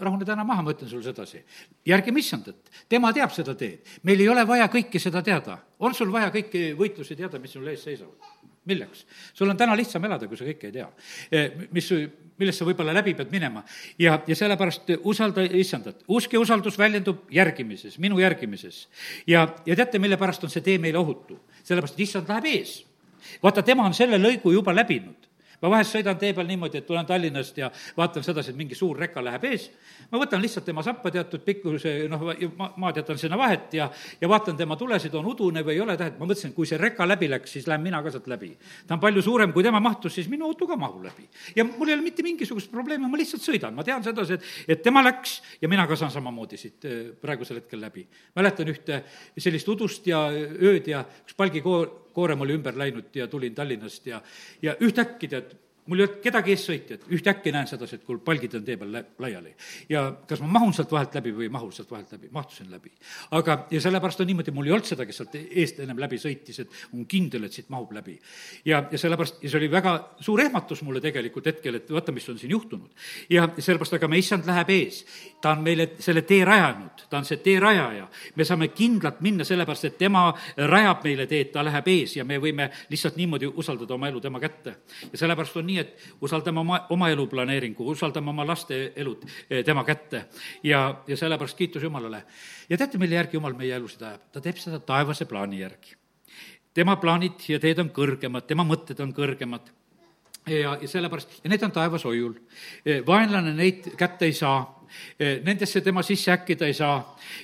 [0.00, 1.42] rahune täna maha, ma ütlen sulle sedasi.
[1.86, 3.84] järgime issandat, tema teab seda teed.
[4.02, 5.58] meil ei ole vaja kõike seda teada.
[5.78, 8.14] on sul vaja kõiki võitlusi teada, mis sul ees seisavad?
[8.64, 9.06] milleks?
[9.34, 10.88] sul on täna lihtsam elada, kui sa kõike ei tea.
[11.32, 11.90] Eh, mis,
[12.38, 13.64] millest sa võib-olla läbi pead minema.
[13.98, 16.04] ja, ja sellepärast usalda issandat.
[16.08, 18.86] usk ja usaldus väljendub järgimises, minu järgimises.
[19.26, 21.40] ja, ja teate, mille pärast on see tee meile ohutu?
[21.62, 22.84] sellepärast, et issand läheb ees.
[23.42, 25.27] vaata, tema on selle lõigu juba läbinud
[25.62, 28.98] ma vahest sõidan tee peal niimoodi, et tulen Tallinnast ja vaatan sedasi, et mingi suur
[28.98, 29.68] reka läheb ees,
[30.12, 32.24] ma võtan lihtsalt tema sappa teatud pikkuse, noh,
[32.58, 33.88] ma, maad jätan sinna vahet ja,
[34.20, 37.06] ja vaatan tema tulesid, on udune või ei ole tähet, ma mõtlesin, kui see reka
[37.08, 38.52] läbi läks, siis lähen mina ka sealt läbi.
[38.86, 41.28] ta on palju suurem, kui tema mahtus, siis minu auto ka mahub läbi.
[41.56, 44.82] ja mul ei ole mitte mingisugust probleemi, ma lihtsalt sõidan, ma tean sedasi, et, et
[44.82, 48.06] tema läks ja mina ka saan samamoodi siit äh, praegusel hetkel läbi.
[48.36, 49.02] mäletan ühte
[49.38, 54.20] sellist udust ja ööd ja üks palgikoor koorem oli ümber läinud ja tulin Tallinnast ja,
[54.62, 55.54] ja ühtäkki tead,
[55.88, 59.54] mul ei olnud kedagi eessõitjat, ühtäkki näen sedasi, et kuule, palgid on tee peal laiali.
[59.88, 62.92] ja kas ma mahun sealt vahelt läbi või ei mahu sealt vahelt läbi, mahtusin läbi.
[63.30, 66.60] aga, ja sellepärast on niimoodi, mul ei olnud seda, kes sealt eest ennem läbi sõitis,
[66.60, 68.18] et on kindel, et siit mahub läbi.
[68.64, 72.28] ja, ja sellepärast, ja see oli väga suur ehmatus mulle tegelikult hetkel, et vaata, mis
[72.28, 72.90] on siin juhtunud.
[73.30, 75.04] ja sellepärast, aga me issand läheb ees.
[75.40, 78.08] ta on meile selle tee rajanud, ta on see tee rajaja.
[78.36, 82.38] me saame kindlalt minna, sellepärast et tema rajab meile teed, ta läheb ees ja me
[82.38, 84.76] võime lihtsalt niimoodi usaldada oma elu tema kätte.
[85.12, 89.24] ja sellepärast on nii, nii, et usaldame oma, oma elu planeeringu, usaldame oma laste elud
[89.48, 90.24] eh, tema kätte
[90.66, 92.24] ja, ja sellepärast kiitus Jumalale.
[92.68, 94.28] ja teate, mille järgi Jumal meie elusid ajab?
[94.32, 95.94] ta teeb seda taevase plaani järgi.
[96.74, 99.70] tema plaanid ja teed on kõrgemad, tema mõtted on kõrgemad
[100.46, 102.34] ja, ja sellepärast, ja need on taevas hoiul.
[102.84, 104.60] Eh, vaenlane neid kätte ei saa,
[105.18, 106.98] eh, nendesse tema sisse äkkida ei saa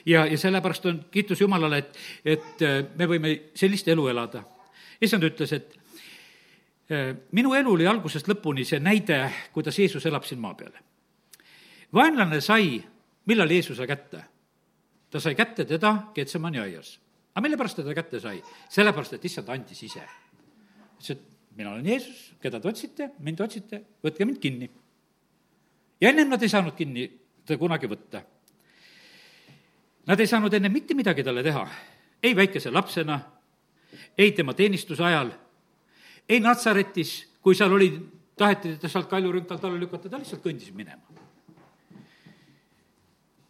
[0.07, 2.68] ja, ja sellepärast on kiitus Jumalale, et, et
[2.99, 4.44] me võime sellist elu elada.
[5.01, 5.84] issand ütles, et
[7.33, 9.18] minu elu oli algusest lõpuni see näide,
[9.53, 10.73] kuidas Jeesus elab siin maa peal.
[11.94, 12.83] vaenlane sai
[13.27, 14.25] millal Jeesuse kätte?
[15.11, 16.99] ta sai kätte teda Getsemani aias.
[17.35, 18.42] aga mille pärast ta kätte sai?
[18.68, 20.03] sellepärast, et issand andis ise.
[20.99, 24.70] ütles, et mina olen Jeesus, keda te otsite, mind otsite, võtke mind kinni.
[26.01, 27.09] ja ennem nad ei saanud kinni
[27.47, 28.23] teda kunagi võtta.
[30.07, 31.64] Nad ei saanud enne mitte midagi talle teha,
[32.23, 33.20] ei väikese lapsena,
[34.18, 35.33] ei tema teenistuse ajal
[36.29, 37.91] ei Natsaretis, kui seal oli,
[38.37, 41.03] taheti teda sealt kaljurünkalt alla lükata, ta lihtsalt kõndis minema.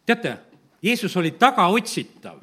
[0.06, 0.36] teate,
[0.82, 2.40] Jeesus oli tagaotsitav.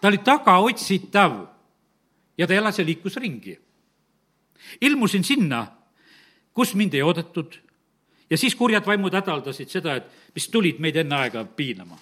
[0.00, 1.46] ta oli tagaotsitav
[2.38, 3.58] ja ta elas ja liikus ringi.
[4.80, 5.66] ilmusin sinna,
[6.54, 7.58] kus mind ei oodatud
[8.30, 11.98] ja siis kurjad vaimud hädaldasid seda, et mis tulid meid enne aega piinama.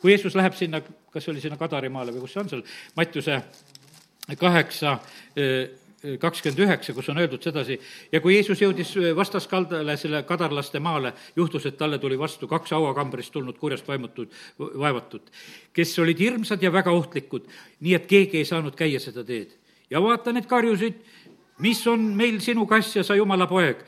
[0.00, 2.62] kui Jeesus läheb sinna, kas oli sinna Kadarimaale või kus see on seal,
[2.96, 3.42] Mattiuse
[4.38, 4.98] kaheksa
[6.20, 7.76] kakskümmend üheksa, kus on öeldud sedasi,
[8.12, 13.32] ja kui Jeesus jõudis vastaskaldale, selle kadarlaste maale, juhtus, et talle tuli vastu kaks hauakambrist
[13.34, 15.28] tulnud kurjast vaimutud, vaevatud,
[15.76, 17.48] kes olid hirmsad ja väga ohtlikud,
[17.80, 19.56] nii et keegi ei saanud käia seda teed.
[19.90, 21.04] ja vaata, need karjusid,
[21.58, 23.84] mis on meil sinu kass ja sa jumala poeg,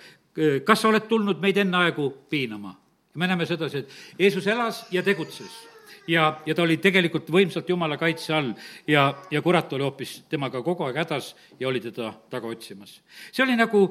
[0.65, 2.77] kas sa oled tulnud meid enne aegu piinama?
[3.15, 5.72] me näeme sedasi, et Jeesus elas ja tegutses
[6.09, 8.53] ja, ja ta oli tegelikult võimsalt Jumala kaitse all
[8.89, 13.01] ja, ja kurat oli hoopis temaga kogu aeg hädas ja oli teda taga otsimas.
[13.33, 13.85] see oli nagu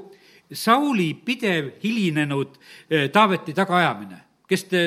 [0.52, 2.58] Sauli pidev hilinenud
[2.90, 4.18] eh, Taaveti tagaajamine.
[4.48, 4.82] kes te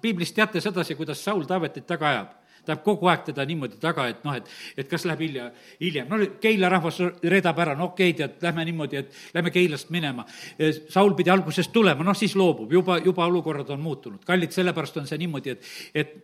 [0.00, 2.30] piiblist teate sedasi, kuidas Saul Taavetit taga ajab?
[2.62, 4.46] ta ajab kogu aeg teda niimoodi taga, et noh, et,
[4.78, 5.48] et kas läheb hilja,
[5.80, 9.90] hiljem, no Keila rahvas reedab ära, no okei okay,, tead, lähme niimoodi, et lähme Keilast
[9.90, 10.22] minema.
[10.58, 14.22] Eh, Saul pidi alguses tulema, noh siis loobub, juba, juba olukorrad on muutunud.
[14.24, 16.14] kallid, sellepärast on see niimoodi, et, et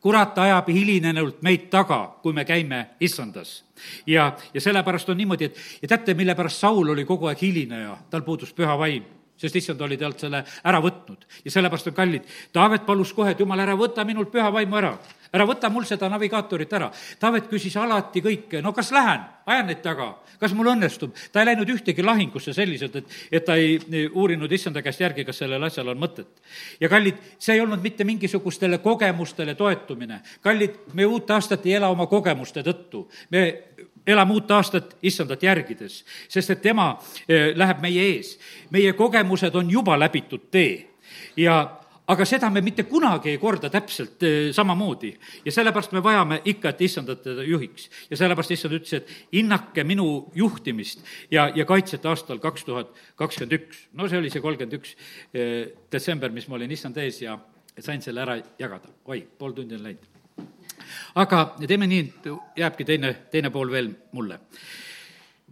[0.00, 3.64] kurat ajab hilinenult meid taga, kui me käime issandas.
[4.06, 7.96] ja, ja sellepärast on niimoodi, et ja teate, mille pärast Saul oli kogu aeg hilineja,
[8.10, 9.04] tal puudus püha vaim
[9.38, 12.24] sest issand oli talt selle ära võtnud ja sellepärast on kallid.
[12.52, 14.96] Taavet palus kohe, et jumal, ära võta minult püha vaimu ära
[15.32, 16.90] ära võta mul seda navigaatorit ära.
[17.20, 20.10] Taavet küsis alati kõike, no kas lähen, ajan neid taga,
[20.40, 21.14] kas mul õnnestub.
[21.32, 25.42] ta ei läinud ühtegi lahingusse selliselt, et, et ta ei uurinud issanda käest järgi, kas
[25.42, 26.28] sellel asjal on mõtet.
[26.80, 30.20] ja kallid, see ei olnud mitte mingisugustele kogemustele toetumine.
[30.40, 33.08] kallid, me uut aastat ei ela oma kogemuste tõttu.
[33.30, 33.44] me
[34.06, 36.94] elame uut aastat issandat järgides, sest et tema
[37.28, 38.38] eh, läheb meie ees.
[38.70, 40.88] meie kogemused on juba läbitud tee
[41.36, 41.60] ja
[42.08, 45.12] aga seda me mitte kunagi ei korda täpselt eh, samamoodi.
[45.44, 47.90] ja sellepärast me vajame ikka, et issandat teda juhiks.
[48.10, 53.58] ja sellepärast issand ütles, et hinnake minu juhtimist ja, ja kaitset aastal kaks tuhat kakskümmend
[53.60, 53.86] üks.
[53.92, 54.96] no see oli see kolmkümmend üks
[55.34, 57.38] eh, detsember, mis ma olin issand ees ja
[57.78, 58.88] sain selle ära jagada.
[59.04, 60.08] oi, pool tundi on läinud.
[61.14, 62.30] aga teeme nii, et
[62.62, 64.40] jääbki teine, teine pool veel mulle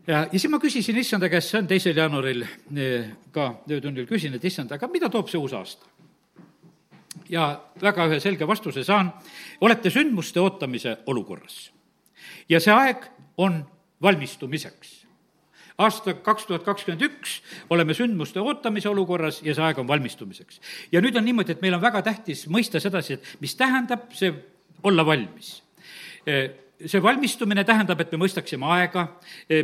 [0.06, 4.38] ja, ja siis ma küsisin issanda käest, see on teisel jaanuaril eh, ka öötunnil, küsin,
[4.38, 5.95] et issand, aga mida toob see uus aasta?
[7.28, 7.46] Ja
[7.82, 9.12] väga ühe selge vastuse saan,
[9.60, 11.72] olete sündmuste ootamise olukorras.
[12.48, 13.64] ja see aeg on
[14.02, 15.06] valmistumiseks.
[15.78, 20.60] aasta kaks tuhat kakskümmend üks oleme sündmuste ootamise olukorras ja see aeg on valmistumiseks.
[20.92, 24.32] ja nüüd on niimoodi, et meil on väga tähtis mõista sedasi, et mis tähendab see
[24.82, 25.62] olla valmis
[26.86, 29.06] see valmistumine tähendab, et me mõistaksime aega,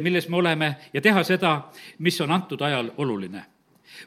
[0.00, 1.56] milles me oleme, ja teha seda,
[1.98, 3.44] mis on antud ajal oluline.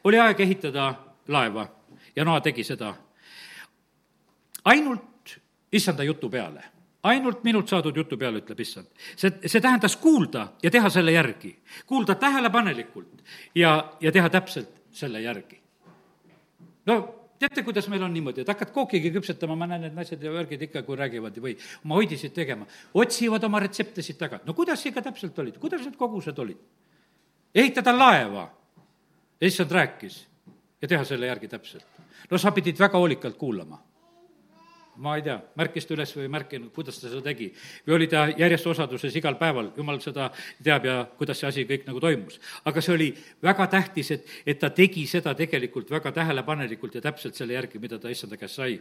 [0.04, 0.94] oli aeg ehitada
[1.28, 1.68] laeva
[2.16, 2.94] ja Noa tegi seda
[4.66, 5.38] ainult
[5.72, 6.76] issanda jutu peale
[7.06, 8.88] ainult minult saadud jutu peale, ütleb issand.
[9.16, 11.54] see, see tähendas kuulda ja teha selle järgi.
[11.86, 13.22] kuulda tähelepanelikult
[13.56, 15.60] ja, ja teha täpselt selle järgi.
[16.86, 16.98] no
[17.40, 20.62] teate, kuidas meil on niimoodi, et hakkad kookigi küpsetama, ma näen, et naised ja värgid
[20.70, 24.40] ikka, kui räägivad või oma hoidisid tegema, otsivad oma retsepte siit taga.
[24.46, 26.62] no kuidas ikka täpselt olid, kuidas need kogused olid?
[27.56, 28.50] ehitada laeva,
[29.42, 30.24] issand rääkis
[30.82, 31.86] ja teha selle järgi täpselt.
[32.32, 33.84] no sa pidid väga hoolikalt kuulama
[34.98, 37.52] ma ei tea, märkis ta üles või ei märkinud, kuidas ta seda tegi.
[37.88, 40.30] või oli ta järjest osaduses igal päeval, jumal seda
[40.64, 42.40] teab ja kuidas see asi kõik nagu toimus.
[42.66, 43.10] aga see oli
[43.44, 48.00] väga tähtis, et, et ta tegi seda tegelikult väga tähelepanelikult ja täpselt selle järgi, mida
[48.00, 48.80] ta issanda käest sai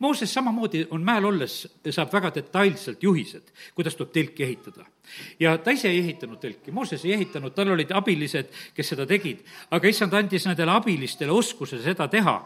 [0.00, 1.54] Mooses samamoodi on mäel olles,
[1.92, 4.86] saab väga detailselt juhised, kuidas tuleb telki ehitada.
[5.40, 9.42] ja ta ise ei ehitanud telki, Mooses ei ehitanud, tal olid abilised, kes seda tegid,
[9.70, 12.36] aga issand andis nendele abilistele oskuse seda teha,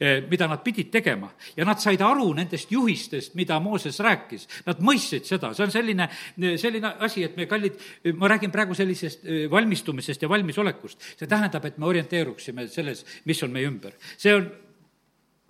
[0.00, 1.30] eh, mida nad pidid tegema.
[1.56, 6.08] ja nad said aru nendest juhistest, mida Mooses rääkis, nad mõistsid seda, see on selline,
[6.56, 7.80] selline asi, et me, kallid,
[8.14, 11.00] ma räägin praegu sellisest eh, valmistumisest ja valmisolekust.
[11.16, 13.92] see tähendab, et me orienteeruksime selles, mis on meie ümber.
[14.16, 14.50] see on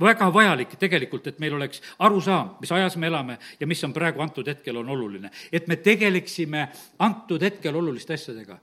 [0.00, 4.22] väga vajalik tegelikult, et meil oleks arusaam, mis ajas me elame ja mis on praegu
[4.22, 5.30] antud hetkel on oluline.
[5.52, 8.58] et me tegeleksime antud hetkel oluliste asjadega.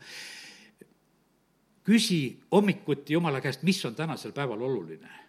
[1.84, 5.25] küsi hommikuti Jumala käest, mis on tänasel päeval oluline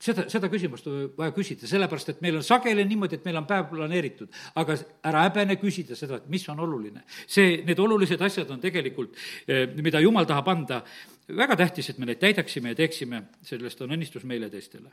[0.00, 3.68] seda, seda küsimust vaja küsida, sellepärast et meil on sageli niimoodi, et meil on päev
[3.70, 4.76] planeeritud, aga
[5.10, 7.04] ära häbene küsida seda, et mis on oluline.
[7.26, 10.82] see, need olulised asjad on tegelikult, eh, mida Jumal tahab anda,
[11.28, 14.90] väga tähtis, et me neid täidaksime ja teeksime, sellest on õnnistus meile teistele.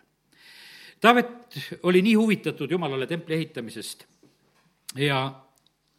[1.02, 4.06] Taavet oli nii huvitatud Jumalale templi ehitamisest
[4.98, 5.20] ja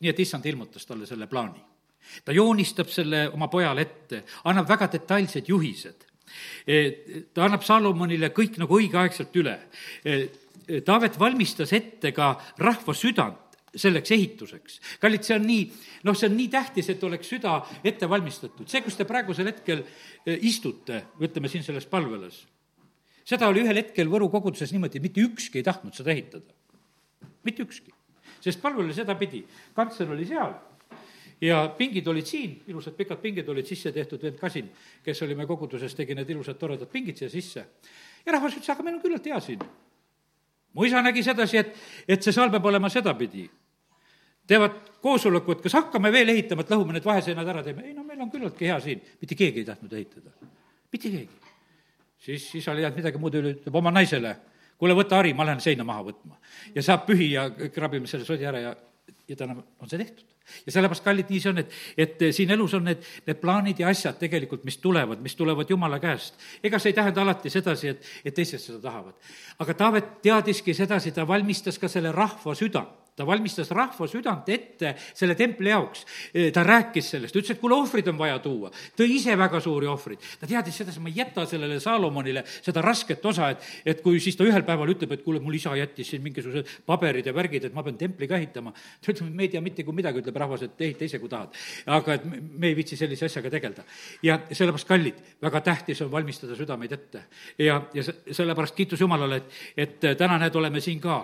[0.01, 1.64] nii, et issand ilmutas talle selle plaani.
[2.25, 6.08] ta joonistab selle oma pojale ette, annab väga detailsed juhised
[7.34, 9.56] ta annab Salomonile kõik nagu õigeaegselt üle.
[10.84, 14.80] Taavet valmistas ette ka rahva südant selleks ehituseks.
[15.00, 15.64] kallid, see on nii,
[16.08, 18.68] noh, see on nii tähtis, et oleks süda ette valmistatud.
[18.68, 22.42] see, kus te praegusel hetkel eh, istute, ütleme siin selles palvelas,
[23.28, 26.54] seda oli ühel hetkel Võru koguduses niimoodi, mitte ükski ei tahtnud seda ehitada.
[27.44, 27.92] mitte ükski.
[28.40, 29.44] sest palvel oli sedapidi,
[29.76, 30.54] kantsler oli seal
[31.40, 34.70] ja pingid olid siin, ilusad pikad pingid olid sisse tehtud, vend Kasin,
[35.05, 37.64] kes oli meie koguduses, tegi need ilusad toredad pingid siia sisse.
[38.27, 39.62] ja rahvas ütles, aga meil on küllalt hea siin.
[40.74, 41.72] mu isa nägi sedasi, et,
[42.09, 43.48] et see saal peab olema sedapidi.
[44.46, 48.03] teevad koosoleku, et kas hakkame veel ehitama, et lõhume need vaheseinad ära, teeme, ei no
[48.05, 49.03] meil on küllaltki hea siin.
[49.20, 50.35] mitte keegi ei tahtnud ehitada,
[50.92, 51.55] mitte keegi.
[52.18, 54.37] siis isal ei jäänud midagi muud üle, ütleb oma naisele,
[54.79, 56.42] kuule, võta hari, ma lähen seina maha võtma.
[56.74, 58.77] ja saab pühi ja krabime selle sodi ära ja,
[59.29, 60.27] ja täna on see tehtud
[60.66, 63.90] ja sellepärast, kallid, nii see on, et, et siin elus on need, need plaanid ja
[63.92, 66.38] asjad tegelikult, mis tulevad, mis tulevad Jumala käest.
[66.64, 69.16] ega see ei tähenda alati sedasi, et, et teised seda tahavad.
[69.59, 74.94] aga Taavet teadiski sedasi, ta valmistas ka selle rahva südant ta valmistas rahva südant ette
[75.14, 76.04] selle templi jaoks.
[76.54, 78.70] ta rääkis sellest, ütles, et kuule, ohvrid on vaja tuua.
[78.98, 80.22] tõi ise väga suuri ohvreid.
[80.40, 84.37] ta teadis sedasi, ma ei jäta sellele Saalomonile seda rasket osa, et, et kui siis
[84.37, 87.74] ta ühel päeval ütleb, et kuule, mul isa jättis siin mingisugused paberid ja värgid, et
[87.74, 88.72] ma pean templi ka ehitama.
[88.72, 91.28] ta ütleb, et me ei tea mitte kui midagi, ütleb rahvas, et ehita ise, kui
[91.28, 91.54] tahad.
[91.87, 93.85] aga et me ei viitsi sellise asjaga tegeleda.
[94.22, 97.24] ja sellepärast, kallid, väga tähtis on valmistada südameid ette.
[97.59, 101.20] ja, ja sellepärast kiitus Jumalale, et, et täna, näed, oleme siin ka.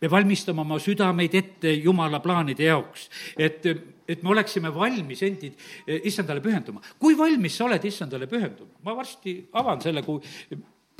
[0.00, 3.08] me valmistame oma südameid meid ette Jumala plaanide jaoks.
[3.36, 3.66] et,
[4.08, 5.54] et me oleksime valmis endid
[5.86, 6.80] eh, issandale pühenduma.
[6.98, 8.80] kui valmis sa oled issandale pühenduma?
[8.84, 10.20] ma varsti avan selle, kui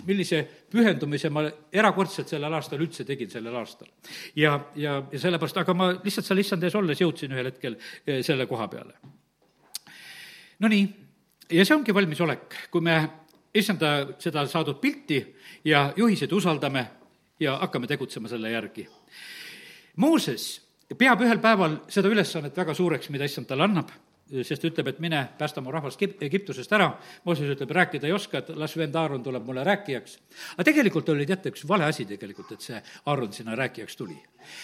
[0.07, 3.89] millise pühendumise ma erakordselt sellel aastal üldse tegin, sellel aastal.
[4.37, 8.23] ja, ja, ja sellepärast, aga ma lihtsalt seal issand ees olles jõudsin ühel hetkel eh,
[8.23, 8.99] selle koha peale.
[10.59, 10.87] Nonii,
[11.55, 13.01] ja see ongi valmisolek, kui me
[13.55, 15.21] issanda seda saadud pilti
[15.65, 16.85] ja juhiseid usaldame
[17.41, 18.87] ja hakkame tegutsema selle järgi
[19.99, 20.61] Mooses
[20.95, 23.91] peab ühel päeval seda ülesannet väga suureks, mida issand talle annab,
[24.47, 26.87] sest ütleb, et mine päästa mu rahvas Egiptusest ära.
[27.25, 30.19] Mooses ütleb, rääkida ei oska, et las vend Aaron tuleb mulle rääkijaks.
[30.55, 34.17] aga tegelikult oli teate, üks vale asi tegelikult, et see Aaron sinna rääkijaks tuli.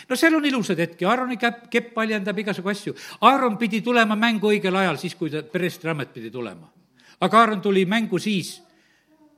[0.08, 2.94] no seal on ilusad hetki, Aaroni käpp, kepp paljendab igasugu asju.
[3.20, 6.70] Aaron pidi tulema mängu õigel ajal, siis kui ta preestri amet pidi tulema.
[7.20, 8.62] aga Aaron tuli mängu siis,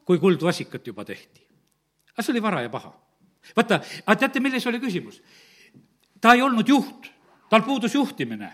[0.05, 1.41] kui kuldvasikat juba tehti.
[2.13, 2.93] aga see oli vara ja paha.
[3.57, 5.23] vaata, aga teate, milles oli küsimus?
[6.27, 7.11] Ta ei olnud juht,
[7.51, 8.51] tal puudus juhtimine,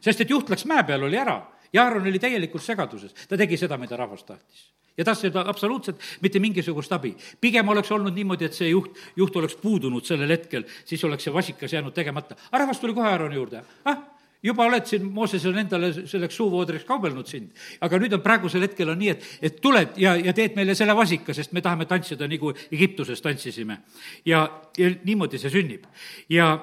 [0.00, 1.36] sest et juht läks mäe peal, oli ära
[1.72, 6.00] ja Aaron oli täielikult segaduses, ta tegi seda, mida rahvas tahtis ja tahtis seda absoluutselt
[6.24, 7.12] mitte mingisugust abi.
[7.40, 11.34] pigem oleks olnud niimoodi, et see juht, juht oleks puudunud sellel hetkel, siis oleks see
[11.34, 12.38] vasikas jäänud tegemata.
[12.48, 14.00] aga rahvas tuli kohe Aaroni juurde, ah,
[14.42, 17.52] juba oled siin, Mooses on endale selleks suuvoodriks kaubelnud sind.
[17.80, 20.96] aga nüüd on praegusel hetkel on nii, et, et tuled ja, ja teed meile selle
[20.96, 23.82] vasika, sest me tahame tantsida, nagu Egiptuses tantsisime.
[24.24, 24.46] ja,
[24.78, 25.86] ja niimoodi see sünnib.
[26.28, 26.54] ja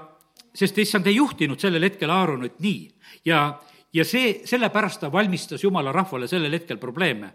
[0.57, 2.87] sest issand ei juhtinud sellel hetkel Aaronit nii
[3.25, 3.59] ja,
[3.93, 7.33] ja see, sellepärast ta valmistas jumala rahvale sellel hetkel probleeme.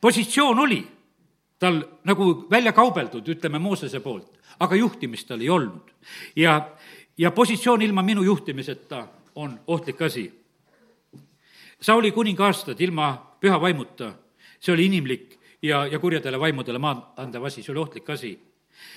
[0.00, 0.80] positsioon oli
[1.58, 5.90] tal nagu välja kaubeldud, ütleme Moosese poolt, aga juhtimist tal ei olnud.
[6.36, 6.70] ja,
[7.18, 10.30] ja positsioon ilma minu juhtimiseta on ohtlik asi.
[11.80, 14.14] Sauli kuninga aastad ilma püha vaimuta,
[14.60, 18.38] see oli inimlik ja, ja kurjadele vaimudele maa andev asi, see oli ohtlik asi.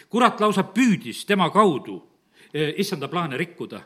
[0.09, 2.12] kurat lausa püüdis tema kaudu
[2.53, 3.81] issanda plaane rikkuda.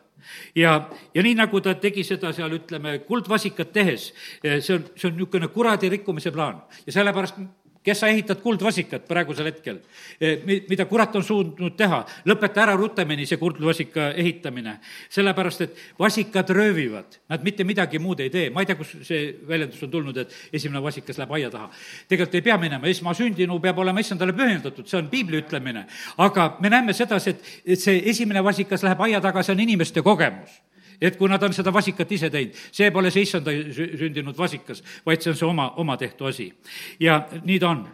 [0.56, 4.10] ja, ja nii, nagu ta tegi seda seal, ütleme, kuldvasikat tehes,
[4.43, 7.39] eh, see on, see on niisugune kuradi rikkumise plaan ja sellepärast
[7.88, 9.80] kes sa ehitad kuldvasikat praegusel hetkel,
[10.19, 14.78] eh, mida kurat on suutnud teha, lõpeta ära rutemini see kuldvasika ehitamine.
[15.10, 19.39] sellepärast, et vasikad röövivad, nad mitte midagi muud ei tee, ma ei tea, kust see
[19.47, 21.69] väljendus on tulnud, et esimene vasikas läheb aia taha.
[22.08, 25.86] tegelikult ei pea minema, esmasündinu peab olema issandale pühendatud, see on piibli ütlemine.
[26.17, 30.02] aga me näeme sedasi, et, et see esimene vasikas läheb aia taga, see on inimeste
[30.02, 30.60] kogemus
[31.01, 35.21] et kui nad on seda vasikat ise teinud, see pole see issanda sündinud vasikas, vaid
[35.21, 36.51] see on see oma, oma tehtu asi.
[36.99, 37.86] ja nii ta on.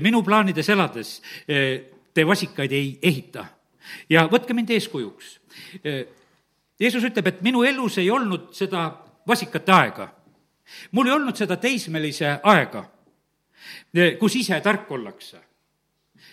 [0.00, 1.20] minu plaanides elades
[2.14, 3.46] te vasikaid ei ehita
[4.10, 5.36] ja võtke mind eeskujuks.
[6.80, 8.90] Jeesus ütleb, et minu elus ei olnud seda
[9.28, 10.08] vasikate aega.
[10.92, 12.84] mul ei olnud seda teismelise aega,
[14.18, 15.49] kus ise tark ollakse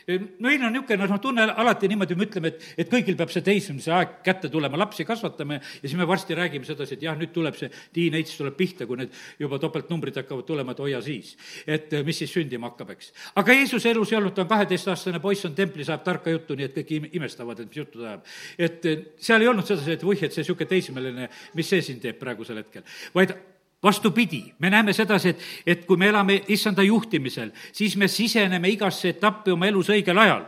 [0.07, 3.93] meil on niisugune, noh, tunne alati niimoodi, me ütleme, et, et kõigil peab see teismelise
[3.93, 7.57] aeg kätte tulema, lapsi kasvatame ja siis me varsti räägime sedasi, et jah, nüüd tuleb
[7.59, 11.35] see teenage tuleb pihta, kui need juba topeltnumbrid hakkavad tulema, et hoia siis.
[11.65, 13.11] et eh, mis siis sündima hakkab, eks.
[13.41, 16.69] aga Jeesuse elus ei olnud, ta on kaheteistaastane poiss, on templis, ajab tarka juttu, nii
[16.69, 18.31] et kõik imestavad, et mis juttu ta ajab.
[18.57, 22.01] et eh, seal ei olnud sedasi, et vuih, et see niisugune teismeline, mis see siin
[22.03, 23.35] teeb praegusel hetkel, vaid
[23.83, 29.13] vastupidi, me näeme sedasi, et, et kui me elame issanda juhtimisel, siis me siseneme igasse
[29.15, 30.45] etappi oma elus õigel ajal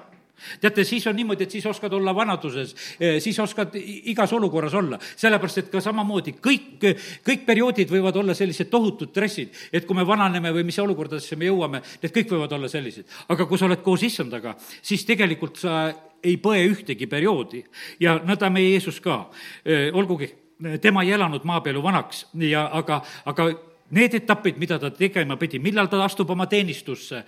[0.61, 4.99] teate, siis on niimoodi, et siis oskad olla vanaduses, eh, siis oskad igas olukorras olla.
[5.15, 6.85] sellepärast, et ka samamoodi kõik,
[7.25, 11.45] kõik perioodid võivad olla sellised tohutud stressid, et kui me vananeme või mis olukordadesse me
[11.45, 13.05] jõuame, need kõik võivad olla sellised.
[13.27, 15.93] aga kui sa oled koos issandaga, siis tegelikult sa
[16.23, 17.63] ei põe ühtegi perioodi
[17.99, 19.29] ja nõnda meie Jeesus ka.
[19.65, 20.48] Eh, olgugi
[20.81, 23.49] tema ei elanud maa peal ju vanaks ja aga, aga
[23.95, 27.23] need etapid, mida ta tegema pidi, millal ta astub oma teenistusse,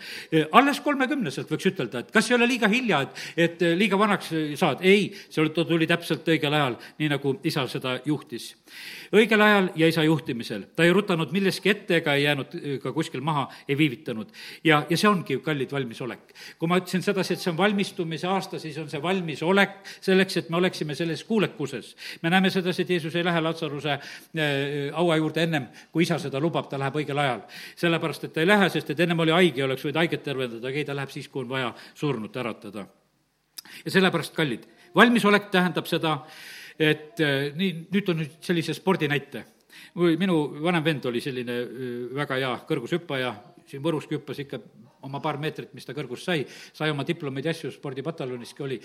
[0.57, 4.83] alles kolmekümneselt võiks ütelda, et kas ei ole liiga hilja, et, et liiga vanaks saad,
[4.85, 8.51] ei, see tuli täpselt õigel ajal, nii nagu isa seda juhtis.
[9.15, 13.21] õigel ajal ja isa juhtimisel, ta ei rutanud milleski ette ega ei jäänud ka kuskil
[13.25, 14.29] maha, ei viivitanud.
[14.63, 16.35] ja, ja see ongi kallid valmisolek.
[16.59, 20.49] kui ma ütlesin sedasi, et see on valmistumise aasta, siis on see valmisolek selleks, et
[20.49, 21.95] me oleksime selles kuulekuses.
[22.21, 24.01] me näeme sedasi, et Jeesus ei lähe Latsaruse äh,
[24.93, 27.45] haua juurde ennem, kui isa seda lubab lubab, ta läheb õigel ajal.
[27.79, 30.81] sellepärast, et ta ei lähe, sest et ennem oli haige, oleks võinud haiget tervendada, aga
[30.81, 32.85] ei, ta läheb siis, kui on vaja surnut äratada.
[33.85, 36.17] ja sellepärast, kallid, valmisolek tähendab seda,
[36.79, 39.45] et eh, nii, nüüd on nüüd sellise spordinäite.
[39.95, 43.33] minu vanem vend oli selline eh, väga hea kõrgushüppaja,
[43.67, 44.59] siin Võruski hüppas ikka
[45.01, 46.43] oma paar meetrit, mis ta kõrgust sai,
[46.77, 48.79] sai oma diplomeid ja asju, spordipataljoniski oli.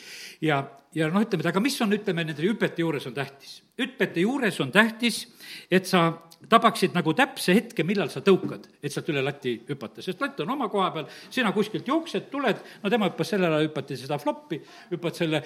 [0.44, 0.62] ja,
[0.96, 3.58] ja noh, ütleme, et aga mis on, ütleme, nende hüpete juures on tähtis?
[3.76, 5.26] hüpete juures on tähtis,
[5.70, 6.08] et sa
[6.50, 10.52] tabaksid nagu täpse hetke, millal sa tõukad, et sealt üle lati hüpata, sest latt on
[10.54, 14.60] oma koha peal, sina kuskilt jooksed, tuled, no tema hüppas sellel ajal, hüpati seda floppi,
[14.92, 15.42] hüppad selle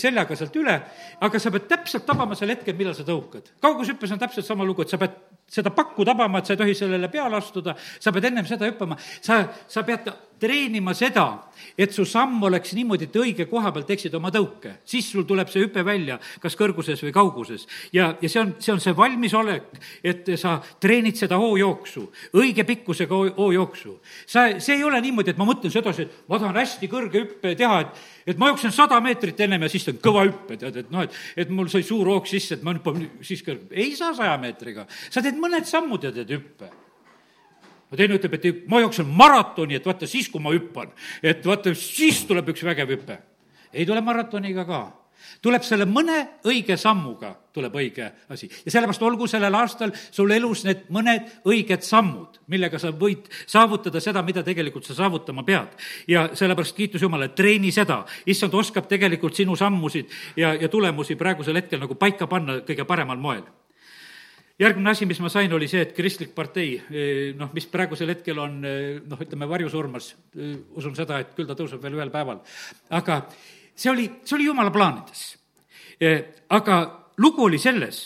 [0.00, 0.76] seljaga sealt üle,
[1.26, 3.54] aga sa pead täpselt tabama sel hetkel, millal sa tõukad.
[3.64, 5.16] kaugushüppes on täpselt sama lugu, et sa pead
[5.50, 8.96] seda pakku tabama, et sa ei tohi sellele peale astuda, sa pead ennem seda hüppama,
[9.20, 10.08] sa, sa pead
[10.44, 11.26] treenima seda,
[11.78, 14.76] et su samm oleks niimoodi, et õige koha peal teeksid oma tõuke.
[14.84, 17.66] siis sul tuleb see hüpe välja, kas kõrguses või kauguses.
[17.92, 22.04] ja, ja see on, see on see valmisolek, et sa treenid seda hoojooksu,
[22.40, 23.98] õige pikkusega hoojooksu.
[24.26, 27.56] sa, see ei ole niimoodi, et ma mõtlen sedasi, et ma tahan hästi kõrge hüppe
[27.56, 30.94] teha, et, et ma jooksen sada meetrit ennem ja siis teen kõva hüppe, tead, et
[30.94, 33.70] noh, et, et mul sai suur hoog sisse, et ma hüppan siis kõrge.
[33.72, 36.83] ei saa saja meetriga, sa teed mõned sammud ja teed hüppe
[37.90, 41.74] no teine ütleb, et ma jooksen maratoni, et vaata siis, kui ma hüppan, et vaata
[41.78, 43.18] siis tuleb üks vägev hüpe.
[43.72, 44.84] ei tule maratoniga ka
[45.44, 46.16] tuleb selle mõne
[46.48, 48.48] õige sammuga, tuleb õige asi.
[48.64, 54.00] ja sellepärast olgu sellel aastal sul elus need mõned õiged sammud, millega sa võid saavutada
[54.04, 55.74] seda, mida tegelikult sa saavutama pead.
[56.08, 61.60] ja sellepärast kiitus Jumalale, treeni seda, issand oskab tegelikult sinu sammusid ja, ja tulemusi praegusel
[61.60, 63.44] hetkel nagu paika panna kõige paremal moel
[64.60, 68.38] järgmine asi, mis ma sain, oli see, et kristlik partei, eh, noh, mis praegusel hetkel
[68.42, 72.42] on eh, noh, ütleme varjusurmas, eh, usun seda, et küll ta tõuseb veel ühel päeval,
[72.94, 73.20] aga
[73.74, 75.32] see oli, see oli jumala plaanides.
[76.50, 76.76] aga
[77.22, 78.00] lugu oli selles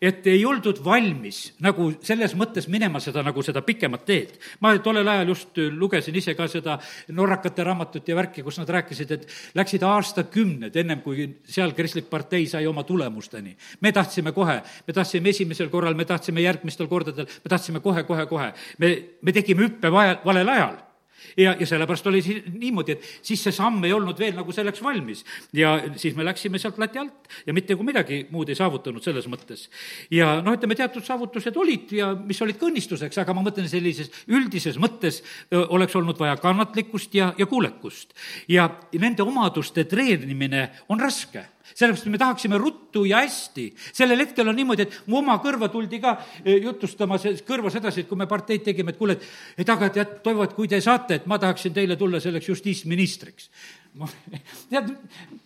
[0.00, 4.36] et ei oldud valmis nagu selles mõttes minema seda, nagu seda pikemat teed.
[4.60, 6.78] ma tollel ajal just lugesin ise ka seda
[7.10, 9.26] norrakate raamatut ja värki, kus nad rääkisid, et
[9.58, 13.56] läksid aastakümned ennem, kui seal kristlik partei sai oma tulemusteni.
[13.80, 18.26] me tahtsime kohe, me tahtsime esimesel korral, me tahtsime järgmistel kordadel, me tahtsime kohe, kohe,
[18.26, 18.52] kohe.
[18.78, 20.87] me, me tegime hüppe vaja, valel ajal
[21.36, 24.82] ja, ja sellepärast oli siis niimoodi, et siis see samm ei olnud veel nagu selleks
[24.84, 25.24] valmis.
[25.52, 29.28] ja siis me läksime sealt lati alt ja mitte kui midagi muud ei saavutanud selles
[29.30, 29.68] mõttes.
[30.10, 34.10] ja noh, ütleme, teatud saavutused olid ja mis olid ka õnnistuseks, aga ma mõtlen, sellises
[34.28, 38.14] üldises mõttes oleks olnud vaja kannatlikkust ja, ja kuulekust.
[38.48, 43.68] ja nende omaduste treenimine on raske sellepärast me tahaksime ruttu ja hästi.
[43.92, 48.08] sellel hetkel on niimoodi, et mu oma kõrva tuldi ka eh, jutustama kõrvas edasi, et
[48.08, 51.26] kui me parteid tegime, et kuule, et, et aga tead, toimuvad, kui te saate, et
[51.26, 53.50] ma tahaksin teile tulla selleks justiitsministriks
[53.98, 54.08] ma,
[54.70, 54.90] tead,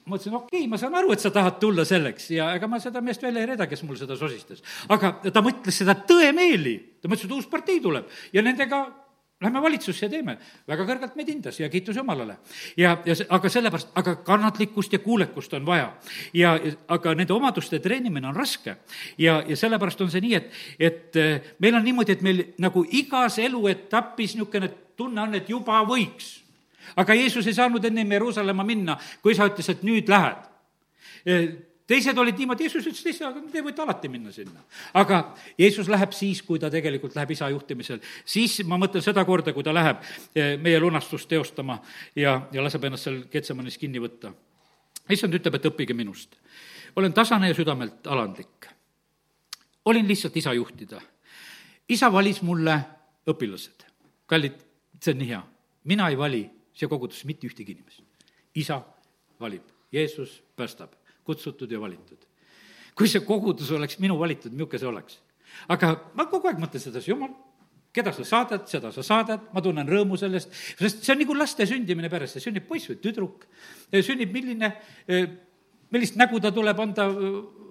[0.07, 2.81] ma ütlesin, okei okay,, ma saan aru, et sa tahad tulla selleks ja ega ma
[2.83, 4.63] seda meest välja ei reeda, kes mul seda sosistas.
[4.93, 8.85] aga ta mõtles seda tõemeeli, ta mõtles, et uus partei tuleb ja nendega
[9.43, 10.37] Lähme valitsusse ja teeme.
[10.69, 12.37] väga kõrgelt meid hindas ja kiitus Jumalale.
[12.77, 15.93] ja, ja see, aga sellepärast, aga kannatlikkust ja kuulekust on vaja.
[16.33, 16.53] ja,
[16.89, 18.77] aga nende omaduste treenimine on raske.
[19.19, 22.85] ja, ja sellepärast on see nii, et, et eh, meil on niimoodi, et meil nagu
[22.91, 26.39] igas eluetapis niisugune tunne on, et juba võiks.
[26.97, 30.47] aga Jeesus ei saanud ennem Jeruusalemma minna, kui isa ütles, et nüüd lähed
[31.27, 31.49] eh,
[31.87, 34.63] teised olid niimoodi, Jeesus ütles teistele, aga te võite alati minna sinna.
[34.99, 35.23] aga
[35.59, 38.01] Jeesus läheb siis, kui ta tegelikult läheb isa juhtimisel.
[38.25, 40.03] siis ma mõtlen seda korda, kui ta läheb
[40.35, 41.81] eh, meie lunastust teostama
[42.17, 44.33] ja, ja laseb ennast seal Getsemanis kinni võtta.
[45.11, 46.37] issand ütleb, et õppige minust.
[46.97, 48.71] olen tasane ja südamelt alandlik.
[49.85, 51.01] olin lihtsalt isa juhtida.
[51.89, 52.79] isa valis mulle
[53.27, 53.87] õpilased.
[54.27, 54.59] kallid,
[55.01, 55.43] see on nii hea.
[55.85, 58.03] mina ei vali siia kogudusse mitte ühtegi inimest.
[58.55, 58.83] isa
[59.41, 59.63] valib,
[59.93, 62.29] Jeesus päästab kutsutud ja valitud.
[62.95, 65.21] kui see kogudus oleks minu valitud, milline see oleks?
[65.69, 67.33] aga ma kogu aeg mõtlen sedasi, jumal,
[67.93, 71.67] keda sa saadad, seda sa saadad, ma tunnen rõõmu sellest, sest see on nagu laste
[71.69, 73.47] sündimine peresse, sünnib poiss või tüdruk,
[73.93, 74.73] sünnib milline
[75.93, 77.07] millist nägu ta tuleb, on ta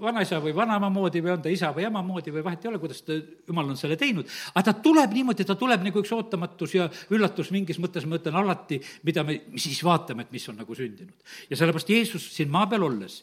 [0.01, 2.81] vanaisa või vanaema moodi või on ta isa või ema moodi või vahet ei ole,
[2.81, 3.17] kuidas ta,
[3.47, 7.51] jumal on selle teinud, aga ta tuleb niimoodi, ta tuleb nagu üks ootamatus ja üllatus
[7.53, 11.33] mingis mõttes, ma ütlen alati, mida me siis vaatame, et mis on nagu sündinud.
[11.49, 13.21] ja sellepärast Jeesus siin maa peal olles,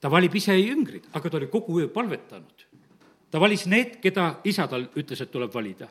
[0.00, 2.66] ta valib ise jüngrid, aga ta oli kogu öö palvetanud
[3.30, 5.88] ta valis need, keda isa tal ütles, et tuleb valida.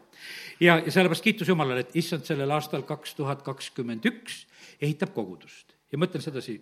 [0.60, 4.45] ja, ja sellepärast kiitus Jumalale, et issand sellel aastal kaks tuhat kakskümmend üks
[4.82, 6.58] ehitab kogudust ja mõtlen sedasi,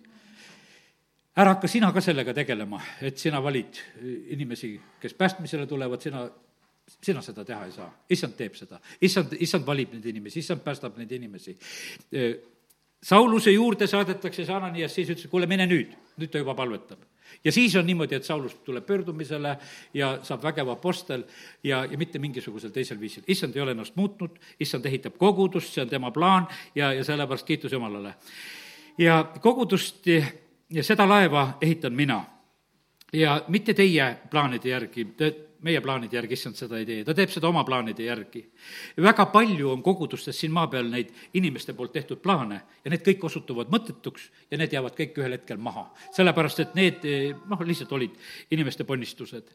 [1.36, 3.80] ära hakka sina ka sellega tegelema, et sina valid
[4.34, 6.28] inimesi, kes päästmisele tulevad, sina
[7.02, 10.98] sina seda teha ei saa, issand teeb seda, issand, issand valib neid inimesi, issand päästab
[11.00, 11.56] neid inimesi.
[13.04, 17.00] Sauluse juurde saadetakse see Ananias, siis ütles, kuule, mine nüüd, nüüd ta juba palvetab.
[17.44, 19.56] ja siis on niimoodi, et Saulus tuleb pöördumisele
[19.94, 21.24] ja saab vägev apostel
[21.64, 23.24] ja, ja mitte mingisugusel teisel viisil.
[23.28, 27.46] issand ei ole ennast muutnud, issand ehitab kogudust, see on tema plaan ja, ja sellepärast
[27.46, 28.14] kiitus Jumalale.
[28.98, 30.06] ja kogudust
[30.74, 32.20] ja seda laeva ehitan mina
[33.14, 35.06] ja mitte teie plaanide järgi,
[35.64, 38.42] meie plaanide järgi, issand seda ei tee, ta teeb seda oma plaanide järgi.
[39.02, 43.24] väga palju on kogudustes siin maa peal neid inimeste poolt tehtud plaane ja need kõik
[43.30, 45.86] osutuvad mõttetuks ja need jäävad kõik ühel hetkel maha.
[46.12, 47.06] sellepärast, et need
[47.48, 48.18] noh, lihtsalt olid
[48.50, 49.54] inimeste ponnistused.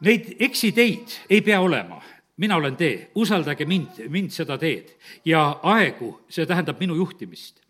[0.00, 2.00] Neid eksiteid ei pea olema
[2.40, 4.94] mina olen tee, usaldage mind, mind seda teed
[5.28, 7.60] ja aegu, see tähendab minu juhtimist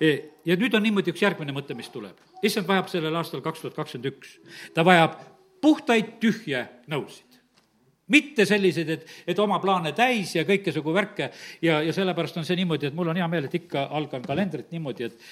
[0.00, 2.18] ja nüüd on niimoodi üks järgmine mõte, mis tuleb.
[2.42, 4.38] issand vajab sellel aastal kaks tuhat kakskümmend üks,
[4.74, 5.16] ta vajab
[5.64, 7.40] puhtaid tühje nõusid.
[8.12, 11.30] Mitte selliseid, et, et oma plaane täis ja kõikesugu värke.
[11.64, 14.72] Ja, ja sellepärast on see niimoodi, et mul on hea meel, et ikka algan kalendrit
[14.74, 15.28] niimoodi, et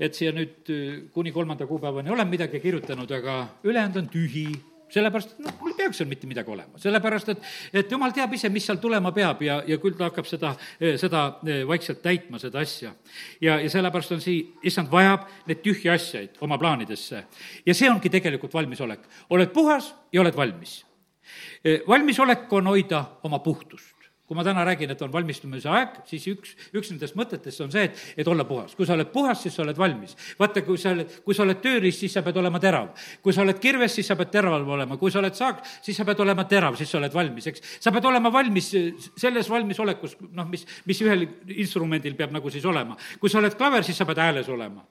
[0.00, 0.66] et siia nüüd
[1.14, 4.48] kuni kolmanda kuupäevani olen midagi kirjutanud, aga ülejäänud on tühi
[4.94, 7.46] sellepärast, et noh, mul ei peaks seal mitte midagi olema, sellepärast et,
[7.80, 10.54] et jumal teab ise, mis seal tulema peab ja, ja küll ta hakkab seda,
[11.00, 11.24] seda
[11.68, 12.94] vaikselt täitma, seda asja.
[13.42, 17.24] ja, ja sellepärast on sii-, issand vajab neid tühje asjaid oma plaanidesse.
[17.66, 19.08] ja see ongi tegelikult valmisolek.
[19.30, 20.78] oled puhas ja oled valmis.
[21.88, 23.93] valmisolek on hoida oma puhtust
[24.24, 27.84] kui ma täna räägin, et on valmistumise aeg, siis üks, üks nendest mõtetest on see,
[27.90, 28.72] et, et olla puhas.
[28.74, 30.16] kui sa oled puhas, siis sa oled valmis.
[30.38, 32.88] vaata, kui sa oled, kui sa oled tööriist, siis sa pead olema terav.
[33.22, 34.96] kui sa oled kirves, siis sa pead terav olema.
[34.96, 37.62] kui sa oled saak, siis sa pead olema terav, siis sa oled valmis, eks.
[37.84, 38.72] sa pead olema valmis
[39.20, 42.96] selles valmisolekus, noh, mis, mis ühel instrumendil peab nagu siis olema.
[43.20, 44.86] kui sa oled klaver, siis sa pead hääles olema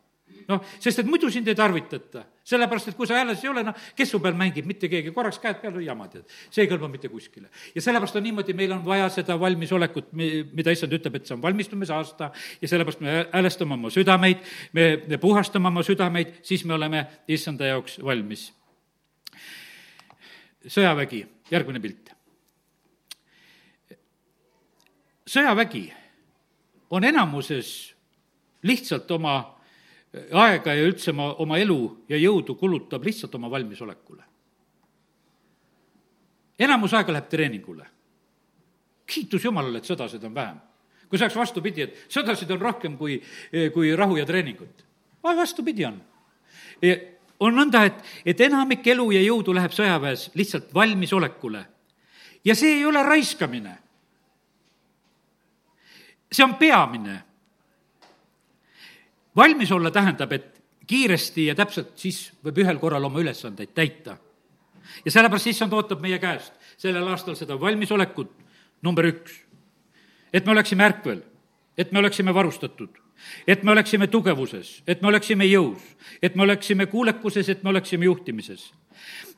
[0.50, 2.26] noh, sest et muidu sind ei tarvitata.
[2.44, 5.40] sellepärast, et kui sa hääles ei ole, noh, kes su peal mängib, mitte keegi, korraks
[5.40, 6.26] käed peal, jama tead.
[6.52, 7.50] see ei kõlba mitte kuskile.
[7.76, 11.42] ja sellepärast on niimoodi, meil on vaja seda valmisolekut, mida issand ütleb, et see on
[11.44, 12.32] valmistumise aasta
[12.62, 18.00] ja sellepärast me häälestame oma südameid, me puhastame oma südameid, siis me oleme issanda jaoks
[18.04, 18.52] valmis.
[20.68, 22.14] sõjavägi, järgmine pilt.
[25.34, 25.88] sõjavägi
[26.94, 27.94] on enamuses
[28.64, 29.36] lihtsalt oma
[30.14, 34.24] aega ja üldse oma, oma elu ja jõudu kulutab lihtsalt oma valmisolekule.
[36.60, 37.86] enamus aega läheb treeningule.
[39.06, 40.58] kiitus Jumalale, et sõdasid on vähem.
[41.10, 43.22] kui oleks vastupidi, et sõdasid on rohkem kui,
[43.74, 44.86] kui rahu ja treeningut.
[45.24, 46.02] vastupidi on.
[47.40, 51.66] on nõnda, et, et enamik elu ja jõudu läheb sõjaväes lihtsalt valmisolekule.
[52.46, 53.78] ja see ei ole raiskamine.
[56.32, 57.33] see on peamine
[59.36, 64.18] valmis olla tähendab, et kiiresti ja täpselt siis võib ühel korral oma ülesandeid täita.
[65.06, 68.32] ja sellepärast issand ootab meie käest sellel aastal seda valmisolekut
[68.82, 69.42] number üks.
[70.34, 71.24] et me oleksime ärkvel,
[71.78, 72.90] et me oleksime varustatud,
[73.48, 75.82] et me oleksime tugevuses, et me oleksime jõus,
[76.22, 78.74] et me oleksime kuulekuses, et me oleksime juhtimises.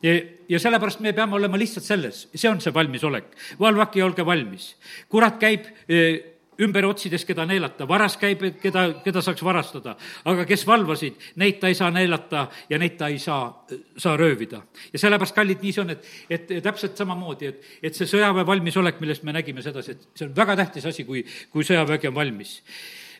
[0.02, 3.36] ja, ja sellepärast me peame olema lihtsalt selles, see on see valmisolek.
[3.60, 4.74] valvake ja olge valmis.
[5.08, 9.96] kurat käib eh, ümber otsides, keda neelata, varas käib, keda, keda saaks varastada.
[10.24, 14.62] aga kes valvasid, neid ta ei saa neelata ja neid ta ei saa, saa röövida.
[14.92, 19.00] ja sellepärast, kallid, nii see on, et, et täpselt samamoodi, et, et see sõjaväe valmisolek,
[19.00, 22.56] millest me nägime sedasi, et see on väga tähtis asi, kui, kui sõjavägi on valmis.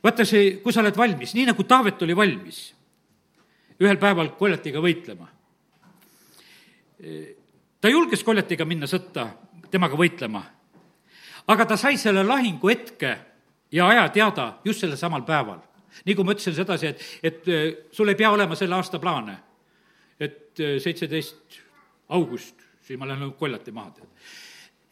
[0.04, 2.64] vaata see, kui sa oled valmis, nii nagu Taavet oli valmis
[3.80, 5.28] ühel päeval koljatiga võitlema.
[7.80, 9.28] ta julges koljatiga minna sõtta,
[9.70, 10.55] temaga võitlema
[11.48, 13.16] aga ta sai selle lahingu hetke
[13.72, 15.60] ja aja teada just sellel samal päeval.
[16.04, 19.38] kui ma ütlesin sedasi, et, et äh, sul ei pea olema selle aasta plaane.
[20.20, 21.60] et äh, seitseteist
[22.08, 24.08] august, siis ma lähen koljati maha, tead.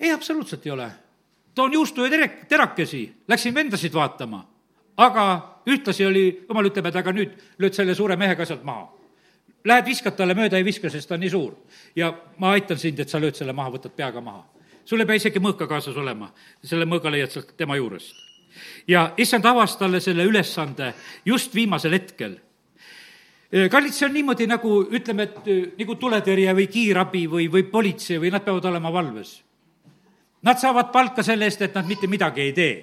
[0.00, 0.90] ei, absoluutselt ei ole.
[1.54, 4.44] toon juustu ja terek-, terakesi, läksin vendasid vaatama,
[4.96, 5.26] aga
[5.66, 8.90] ühtlasi oli, jumal ütleb, et aga nüüd lööd selle suure mehe ka sealt maha
[9.64, 11.54] lähed viskad talle mööda, ei viska, sest ta on nii suur.
[11.96, 14.44] ja ma aitan sind, et sa lööd selle maha, võtad peaga maha
[14.84, 16.30] sul ei pea isegi mõõka kaasas olema,
[16.62, 18.14] selle mõõga leiad sealt tema juurest.
[18.88, 22.38] ja issand avas talle selle ülesande just viimasel hetkel
[23.70, 28.32] kallid, see on niimoodi nagu ütleme, et nagu tuletõrje või kiirabi või, või politsei või
[28.34, 29.36] nad peavad olema valves.
[30.44, 32.74] Nad saavad palka selle eest, et nad mitte midagi ei tee.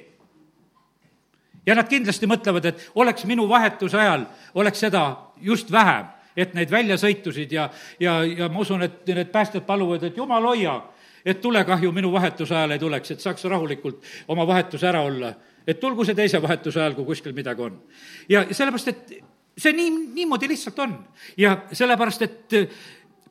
[1.65, 4.23] ja nad kindlasti mõtlevad, et oleks minu vahetuse ajal,
[4.57, 5.03] oleks seda
[5.37, 6.07] just vähem,
[6.37, 7.69] et neid väljasõitusid ja,
[7.99, 10.77] ja, ja ma usun, et need päästjad paluvad, et jumal hoia,
[11.25, 15.33] et tulekahju minu vahetuse ajal ei tuleks, et saaks rahulikult oma vahetuse ära olla.
[15.67, 17.81] et tulgu see teise vahetuse ajal, kui kuskil midagi on.
[18.29, 19.13] ja sellepärast, et
[19.57, 20.97] see nii, niimoodi lihtsalt on.
[21.37, 22.55] ja sellepärast, et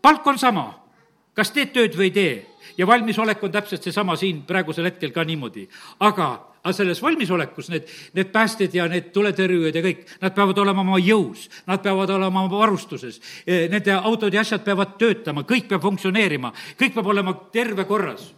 [0.03, 0.69] palk on sama,
[1.35, 2.35] kas teed tööd või ei tee
[2.79, 5.69] ja valmisolek on täpselt seesama siin praegusel hetkel ka niimoodi.
[6.01, 7.87] aga, aga selles valmisolekus need,
[8.17, 12.45] need päästjad ja need tuletõrjujad ja kõik, nad peavad olema oma jõus, nad peavad olema
[12.45, 17.89] oma varustuses, nende autod ja asjad peavad töötama, kõik peab funktsioneerima, kõik peab olema terve
[17.89, 18.31] korras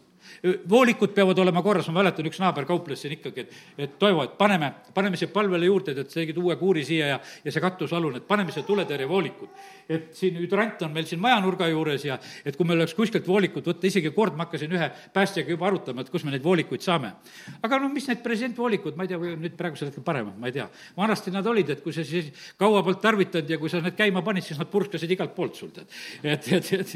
[0.43, 4.33] voolikud peavad olema korras, ma mäletan, üks naaber kauples siin ikkagi, et, et Toivo, et
[4.39, 8.27] paneme, paneme siia palvele juurde, et tegid uue kuuri siia ja, ja see katusalune, et
[8.27, 9.63] paneme siia tuletõrjevoolikud.
[9.93, 12.17] et siin hüdrant on meil siin majanurga juures ja
[12.47, 16.03] et kui meil oleks kuskilt voolikut võtta, isegi kord ma hakkasin ühe päästjaga juba arutama,
[16.03, 17.13] et kus me neid voolikuid saame.
[17.63, 20.57] aga no mis need presidentvoolikud, ma ei tea, või nüüd praegusel hetkel paremad, ma ei
[20.59, 20.69] tea.
[20.97, 24.23] vanasti nad olid, et kui sa siis kaua polnud tarvitanud ja kui sa need käima
[24.27, 25.91] panid, siis nad purskasid igalt poolt sul, tead.
[26.23, 26.95] et, et, et,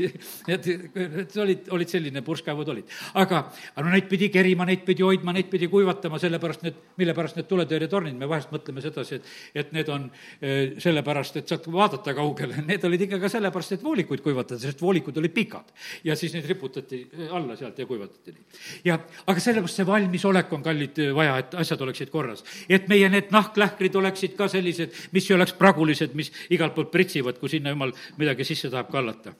[0.49, 2.97] et, et, et olid, olid selline, purskkaevud olid.
[3.15, 6.79] aga aga, aga no neid pidi kerima, neid pidi hoidma, neid pidi kuivatama, sellepärast need,
[7.01, 9.33] mille pärast need tuletõrjetornid, me vahest mõtleme sedasi, et,
[9.63, 10.07] et need on
[10.41, 14.83] eh, sellepärast, et saad vaadata kaugele, need olid ikka ka sellepärast, et voolikuid kuivatada, sest
[14.83, 15.73] voolikud olid pikad.
[16.05, 18.47] ja siis neid riputati alla sealt ja kuivatati nii.
[18.91, 22.45] ja, aga sellepärast see valmisolek on, kallid, vaja, et asjad oleksid korras.
[22.69, 27.39] et meie need nahklähkrid oleksid ka sellised, mis ei oleks pragulised, mis igalt poolt pritsivad,
[27.41, 29.35] kui sinna jumal midagi sisse tahab kallata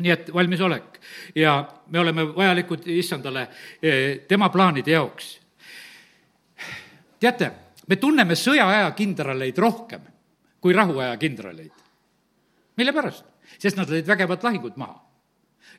[0.00, 1.00] nii et valmisolek
[1.34, 1.58] ja
[1.90, 3.48] me oleme vajalikud issandale
[3.82, 5.40] eh, tema plaanide jaoks.
[7.20, 7.50] teate,
[7.88, 10.06] me tunneme sõjaaja kindraleid rohkem
[10.60, 11.72] kui rahuaja kindraleid.
[12.76, 13.24] mille pärast?
[13.58, 15.00] sest nad lõid vägevad lahingud maha.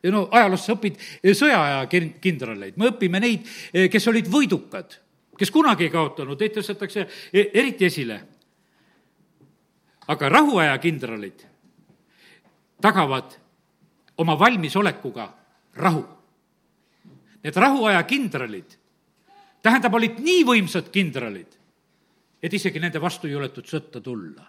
[0.04, 1.86] ja no ajaloost sa õpid eh, sõjaaja
[2.22, 5.00] kindraleid, me õpime neid, eh, kes olid võidukad,
[5.40, 8.22] kes kunagi ei kaotanud, neid tõstetakse eriti esile.
[10.08, 11.46] aga rahuaja kindralid
[12.82, 13.36] tagavad
[14.20, 15.28] oma valmisolekuga
[15.80, 16.04] rahu.
[17.44, 18.76] Need rahuaja kindralid,
[19.64, 21.56] tähendab, olid nii võimsad kindralid,
[22.44, 24.44] et isegi nende vastu ei juletud sõtta tulla.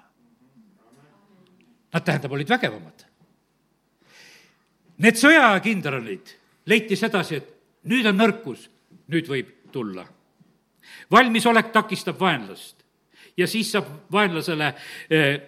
[1.91, 3.07] Nad, tähendab, olid vägevamad.
[5.01, 6.35] Need sõjaaja kindralid
[6.71, 8.67] leiti sedasi, et nüüd on nõrkus,
[9.11, 10.07] nüüd võib tulla.
[11.11, 12.83] valmisolek takistab vaenlast
[13.37, 14.75] ja siis saab vaenlasele
[15.11, 15.41] eh,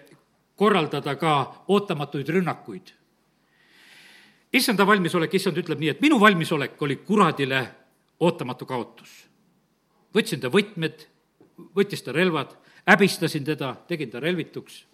[0.55, 2.93] korraldada ka ootamatuid rünnakuid
[4.53, 7.63] issanda valmisolek, issand ütleb nii, et minu valmisolek oli kuradile
[8.19, 9.11] ootamatu kaotus.
[10.13, 11.07] võtsin ta võtmed,
[11.75, 12.53] võttis ta relvad,
[12.87, 14.85] häbistasin teda, tegin ta relvituks.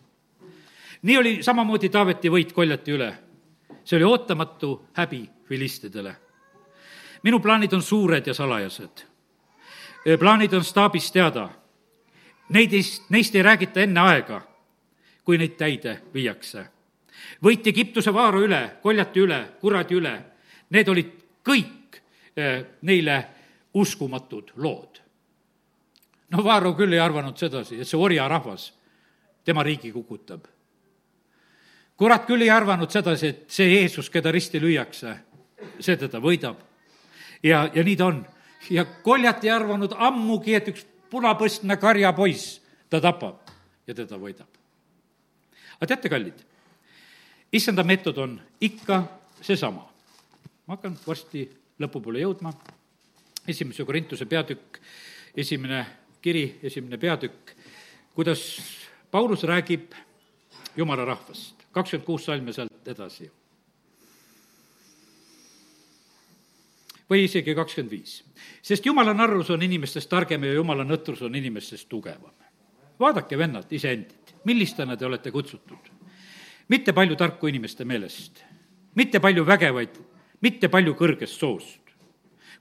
[1.01, 3.14] nii oli samamoodi Taaveti võit koljati üle.
[3.84, 6.16] see oli ootamatu häbi filistidele.
[7.24, 9.05] minu plaanid on suured ja salajased.
[10.20, 11.49] plaanid on staabis teada.
[12.49, 14.41] Neid ei, neist ei räägita enne aega,
[15.24, 16.79] kui neid täide viiakse
[17.44, 20.16] võiti Egiptuse vaara üle, koljati üle, kuradi üle.
[20.70, 21.12] Need olid
[21.46, 22.00] kõik
[22.36, 23.20] eh, neile
[23.74, 25.02] uskumatud lood.
[26.30, 28.72] no Vaaro küll ei arvanud sedasi, et see orjarahvas
[29.46, 30.46] tema riigi kukutab.
[31.98, 35.16] kurat küll ei arvanud sedasi, et see Jeesus, keda risti lüüakse,
[35.80, 36.58] see teda võidab.
[37.44, 38.26] ja, ja nii ta on.
[38.70, 42.60] ja koljat ei arvanud ammugi, et üks punapõstne karjapoiss
[42.90, 43.50] ta tapab
[43.88, 44.50] ja teda võidab.
[45.80, 46.46] aga teate, kallid,
[47.54, 49.04] issanda meetod on ikka
[49.41, 49.89] seesama.
[50.68, 51.47] ma hakkan varsti
[51.82, 52.54] lõpupoole jõudma,
[53.47, 54.78] esimese Korintuse peatükk,
[55.38, 55.86] esimene
[56.22, 57.56] kiri, esimene peatükk,
[58.14, 58.62] kuidas
[59.12, 59.95] Paulus räägib
[60.78, 63.32] jumala rahvast, kakskümmend kuus salme sealt edasi.
[67.10, 68.24] või isegi kakskümmend viis.
[68.62, 72.34] sest jumala narrus on inimestest targem ja jumala nõtrus on inimestest tugevam.
[73.00, 75.89] vaadake, vennad, iseendid, millistena te olete kutsutud
[76.70, 78.44] mitte palju tarku inimeste meelest,
[78.96, 80.00] mitte palju vägevaid,
[80.42, 81.80] mitte palju kõrgest soost.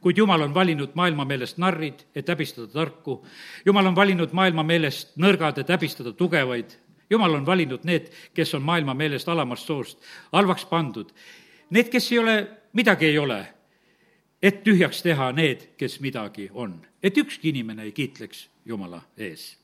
[0.01, 3.25] kuid Jumal on valinud maailma meelest narrid, et häbistada tarku.
[3.67, 6.77] Jumal on valinud maailma meelest nõrgad, et häbistada tugevaid.
[7.11, 9.99] Jumal on valinud need, kes on maailma meelest alamast soost,
[10.33, 11.11] halvaks pandud.
[11.71, 12.37] Need, kes ei ole,
[12.73, 13.41] midagi ei ole,
[14.43, 16.81] et tühjaks teha need, kes midagi on.
[17.03, 19.59] et ükski inimene ei kiitleks Jumala ees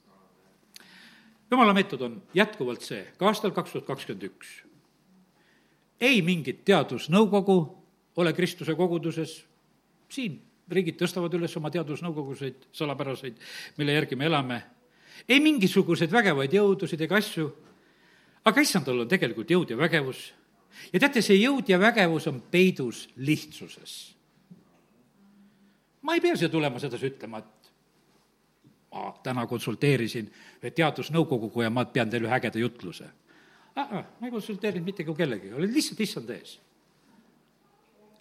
[1.51, 4.63] jumala meetod on jätkuvalt see, ka aastal kaks tuhat kakskümmend üks.
[6.01, 7.59] ei mingit teadusnõukogu
[8.17, 9.45] ole Kristuse koguduses,
[10.09, 10.39] siin
[10.71, 13.37] riigid tõstavad üles oma teadusnõukoguseid salapäraseid,
[13.79, 14.63] mille järgi me elame,
[15.29, 17.49] ei mingisuguseid vägevaid jõudusid ega asju,
[18.45, 20.33] aga issandal on tegelikult jõud ja vägevus.
[20.93, 24.15] ja teate, see jõud ja vägevus on peidus lihtsuses.
[26.03, 27.54] ma ei pea siia tulema sedasi ütlema, et
[28.95, 30.29] ma täna konsulteerisin
[30.63, 33.09] teadusnõukoguga ja ma pean teile ühe ägeda jutluse.
[33.75, 36.61] ma ei konsulteerinud mitte kellegagi, olin lihtsalt issand ees.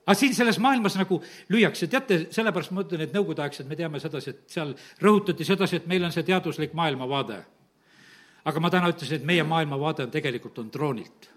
[0.05, 4.33] aga siin selles maailmas nagu lüüakse, teate, sellepärast ma ütlen, et nõukogudeaegsed, me teame sedasi,
[4.33, 7.43] et seal rõhutati sedasi, et meil on see teaduslik maailmavaade.
[8.45, 11.29] aga ma täna ütlesin, et meie maailmavaade on tegelikult, on troonilt.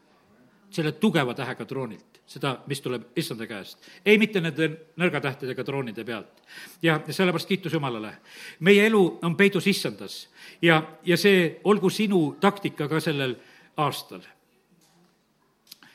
[0.71, 3.79] Selle tugeva tähega troonilt, seda, mis tuleb issanda käest.
[4.05, 6.43] ei mitte nende nõrga tähtedega troonide pealt.
[6.83, 8.17] ja sellepärast kiitus Jumalale.
[8.61, 10.29] meie elu on peidus issandas
[10.63, 13.37] ja, ja see olgu sinu taktika ka sellel
[13.77, 14.21] aastal.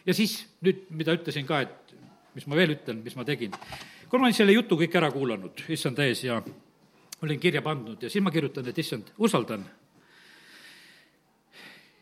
[0.06, 1.96] ja siis nüüd, mida ütlesin ka, et
[2.36, 3.52] mis ma veel ütlen, mis ma tegin.
[4.10, 6.42] kui ma olin selle jutu kõik ära kuulanud, issand ees, ja
[7.22, 9.66] olin kirja pandud ja siis ma kirjutan, et issand, usaldan.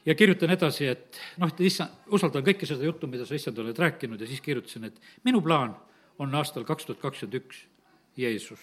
[0.05, 3.77] Ja kirjutan edasi, et noh, et issand, usaldan kõike seda juttu, mida sa, issand, oled
[3.77, 5.75] rääkinud ja siis kirjutasin, et minu plaan
[6.19, 7.65] on aastal kaks tuhat kakskümmend üks
[8.17, 8.59] Jeesus.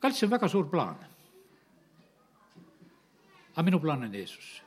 [0.00, 0.96] kallid, see on väga suur plaan.
[3.52, 4.62] aga minu plaan on Jeesus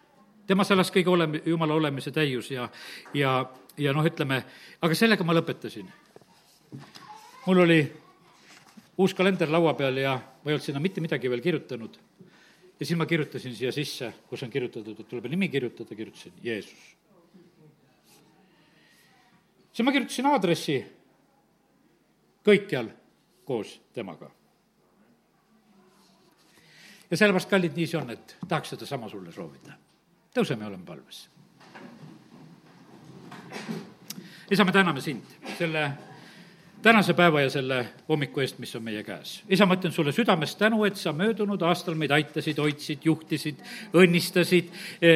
[0.47, 2.69] temas elas kõige olem-, jumala olemise täius ja,
[3.13, 3.45] ja
[3.77, 4.41] ja noh, ütleme,
[4.81, 5.87] aga sellega ma lõpetasin.
[7.45, 7.81] mul oli
[8.97, 11.97] uus kalender laua peal ja ma ei olnud sinna mitte midagi veel kirjutanud.
[12.81, 16.95] Ja siis ma kirjutasin siia sisse, kus on kirjutatud, et tuleb nimi kirjutada, kirjutasin Jeesus.
[19.73, 20.79] siis ma kirjutasin aadressi
[22.41, 22.89] kõikjal
[23.45, 24.31] koos temaga.
[27.11, 29.77] ja sellepärast, kallid, nii see on, et tahaks sedasama sulle soovida.
[30.33, 31.27] tõuseme ja oleme palves
[34.51, 35.85] isa, me täname sind selle
[36.81, 39.41] tänase päeva ja selle hommiku eest, mis on meie käes.
[39.49, 43.61] isa, ma ütlen sulle südamest tänu, et sa möödunud aastal meid aitasid, hoidsid, juhtisid,
[43.93, 44.71] õnnistasid.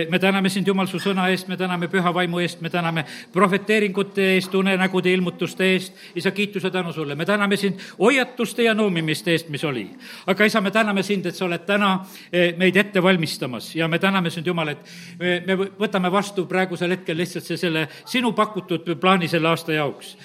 [0.09, 4.28] me täname sind, Jumal, su sõna eest, me täname püha vaimu eest, me täname prohveteeringute
[4.36, 5.93] eest, unenägude ilmutuste eest.
[6.16, 9.89] isa, kiituse tänu sulle, me täname sind hoiatuste ja noomimiste eest, mis oli.
[10.28, 13.99] aga isa, me täname sind, et sa oled täna eh, meid ette valmistamas ja me
[13.99, 18.95] täname sind, Jumal, et me, me võtame vastu praegusel hetkel lihtsalt see, selle sinu pakutud
[19.01, 20.18] plaani selle aasta jaoks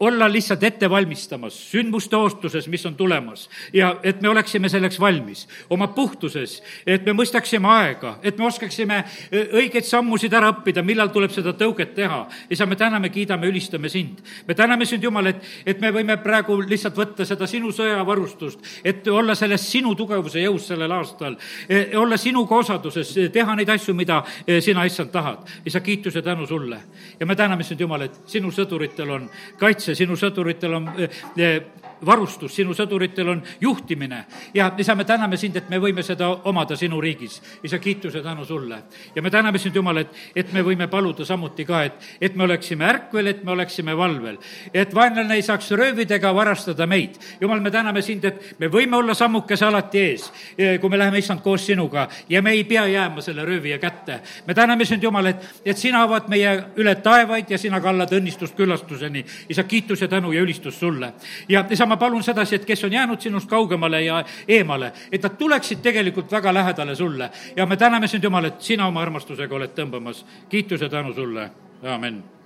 [0.00, 5.48] olla lihtsalt ette valmistamas sündmuste oostuses, mis on tulemas ja et me oleksime selleks valmis
[5.70, 8.98] oma puhtuses, et me mõistaksime aega, et me oskaksime
[9.30, 12.24] e, õigeid sammusid ära õppida, millal tuleb seda tõuget teha.
[12.50, 14.18] isa, me täname, kiidame, ülistame sind.
[14.46, 19.06] me täname sind, Jumal, et, et me võime praegu lihtsalt võtta seda sinu sõjavarustust, et
[19.08, 24.24] olla selles sinu tugevuse jõus sellel aastal, e, olla sinuga osaduses, teha neid asju, mida
[24.46, 25.46] e, sina, issand, tahad.
[25.64, 26.82] isa, kiitus ja tänu sulle.
[27.20, 31.20] ja me täname sind, Jumal, et sinu sõduritel on ka kaitse, sinu sõduritel on eh,
[31.36, 31.60] eh,
[32.06, 34.20] varustus, sinu sõduritel on juhtimine
[34.54, 37.40] ja isa, me täname sind, et me võime seda omada sinu riigis.
[37.62, 38.82] isa, kiituse tänu sulle.
[39.14, 42.44] ja me täname sind, Jumal, et, et me võime paluda samuti ka, et, et me
[42.44, 44.38] oleksime ärkvel, et me oleksime valvel.
[44.74, 47.18] et vaenlane ei saaks röövidega varastada meid.
[47.40, 51.18] Jumal, me täname sind, et me võime olla sammukese alati ees, eh, kui me läheme,
[51.18, 54.20] issand, koos sinuga ja me ei pea jääma selle röövija kätte.
[54.46, 58.56] me täname sind, Jumal, et, et sina avad meie üle taevaid ja sina kallad õnnistust
[58.56, 59.24] küllastuseni.
[59.58, 61.12] Isa, kiitus ja tänu ja ülistus sulle.
[61.48, 65.36] ja isa, ma palun sedasi, et kes on jäänud sinust kaugemale ja eemale, et nad
[65.38, 67.30] tuleksid tegelikult väga lähedale sulle.
[67.56, 70.24] ja me täname sind, Jumal, et sina oma armastusega oled tõmbamas.
[70.48, 71.50] kiitus ja tänu sulle,
[71.82, 72.37] amin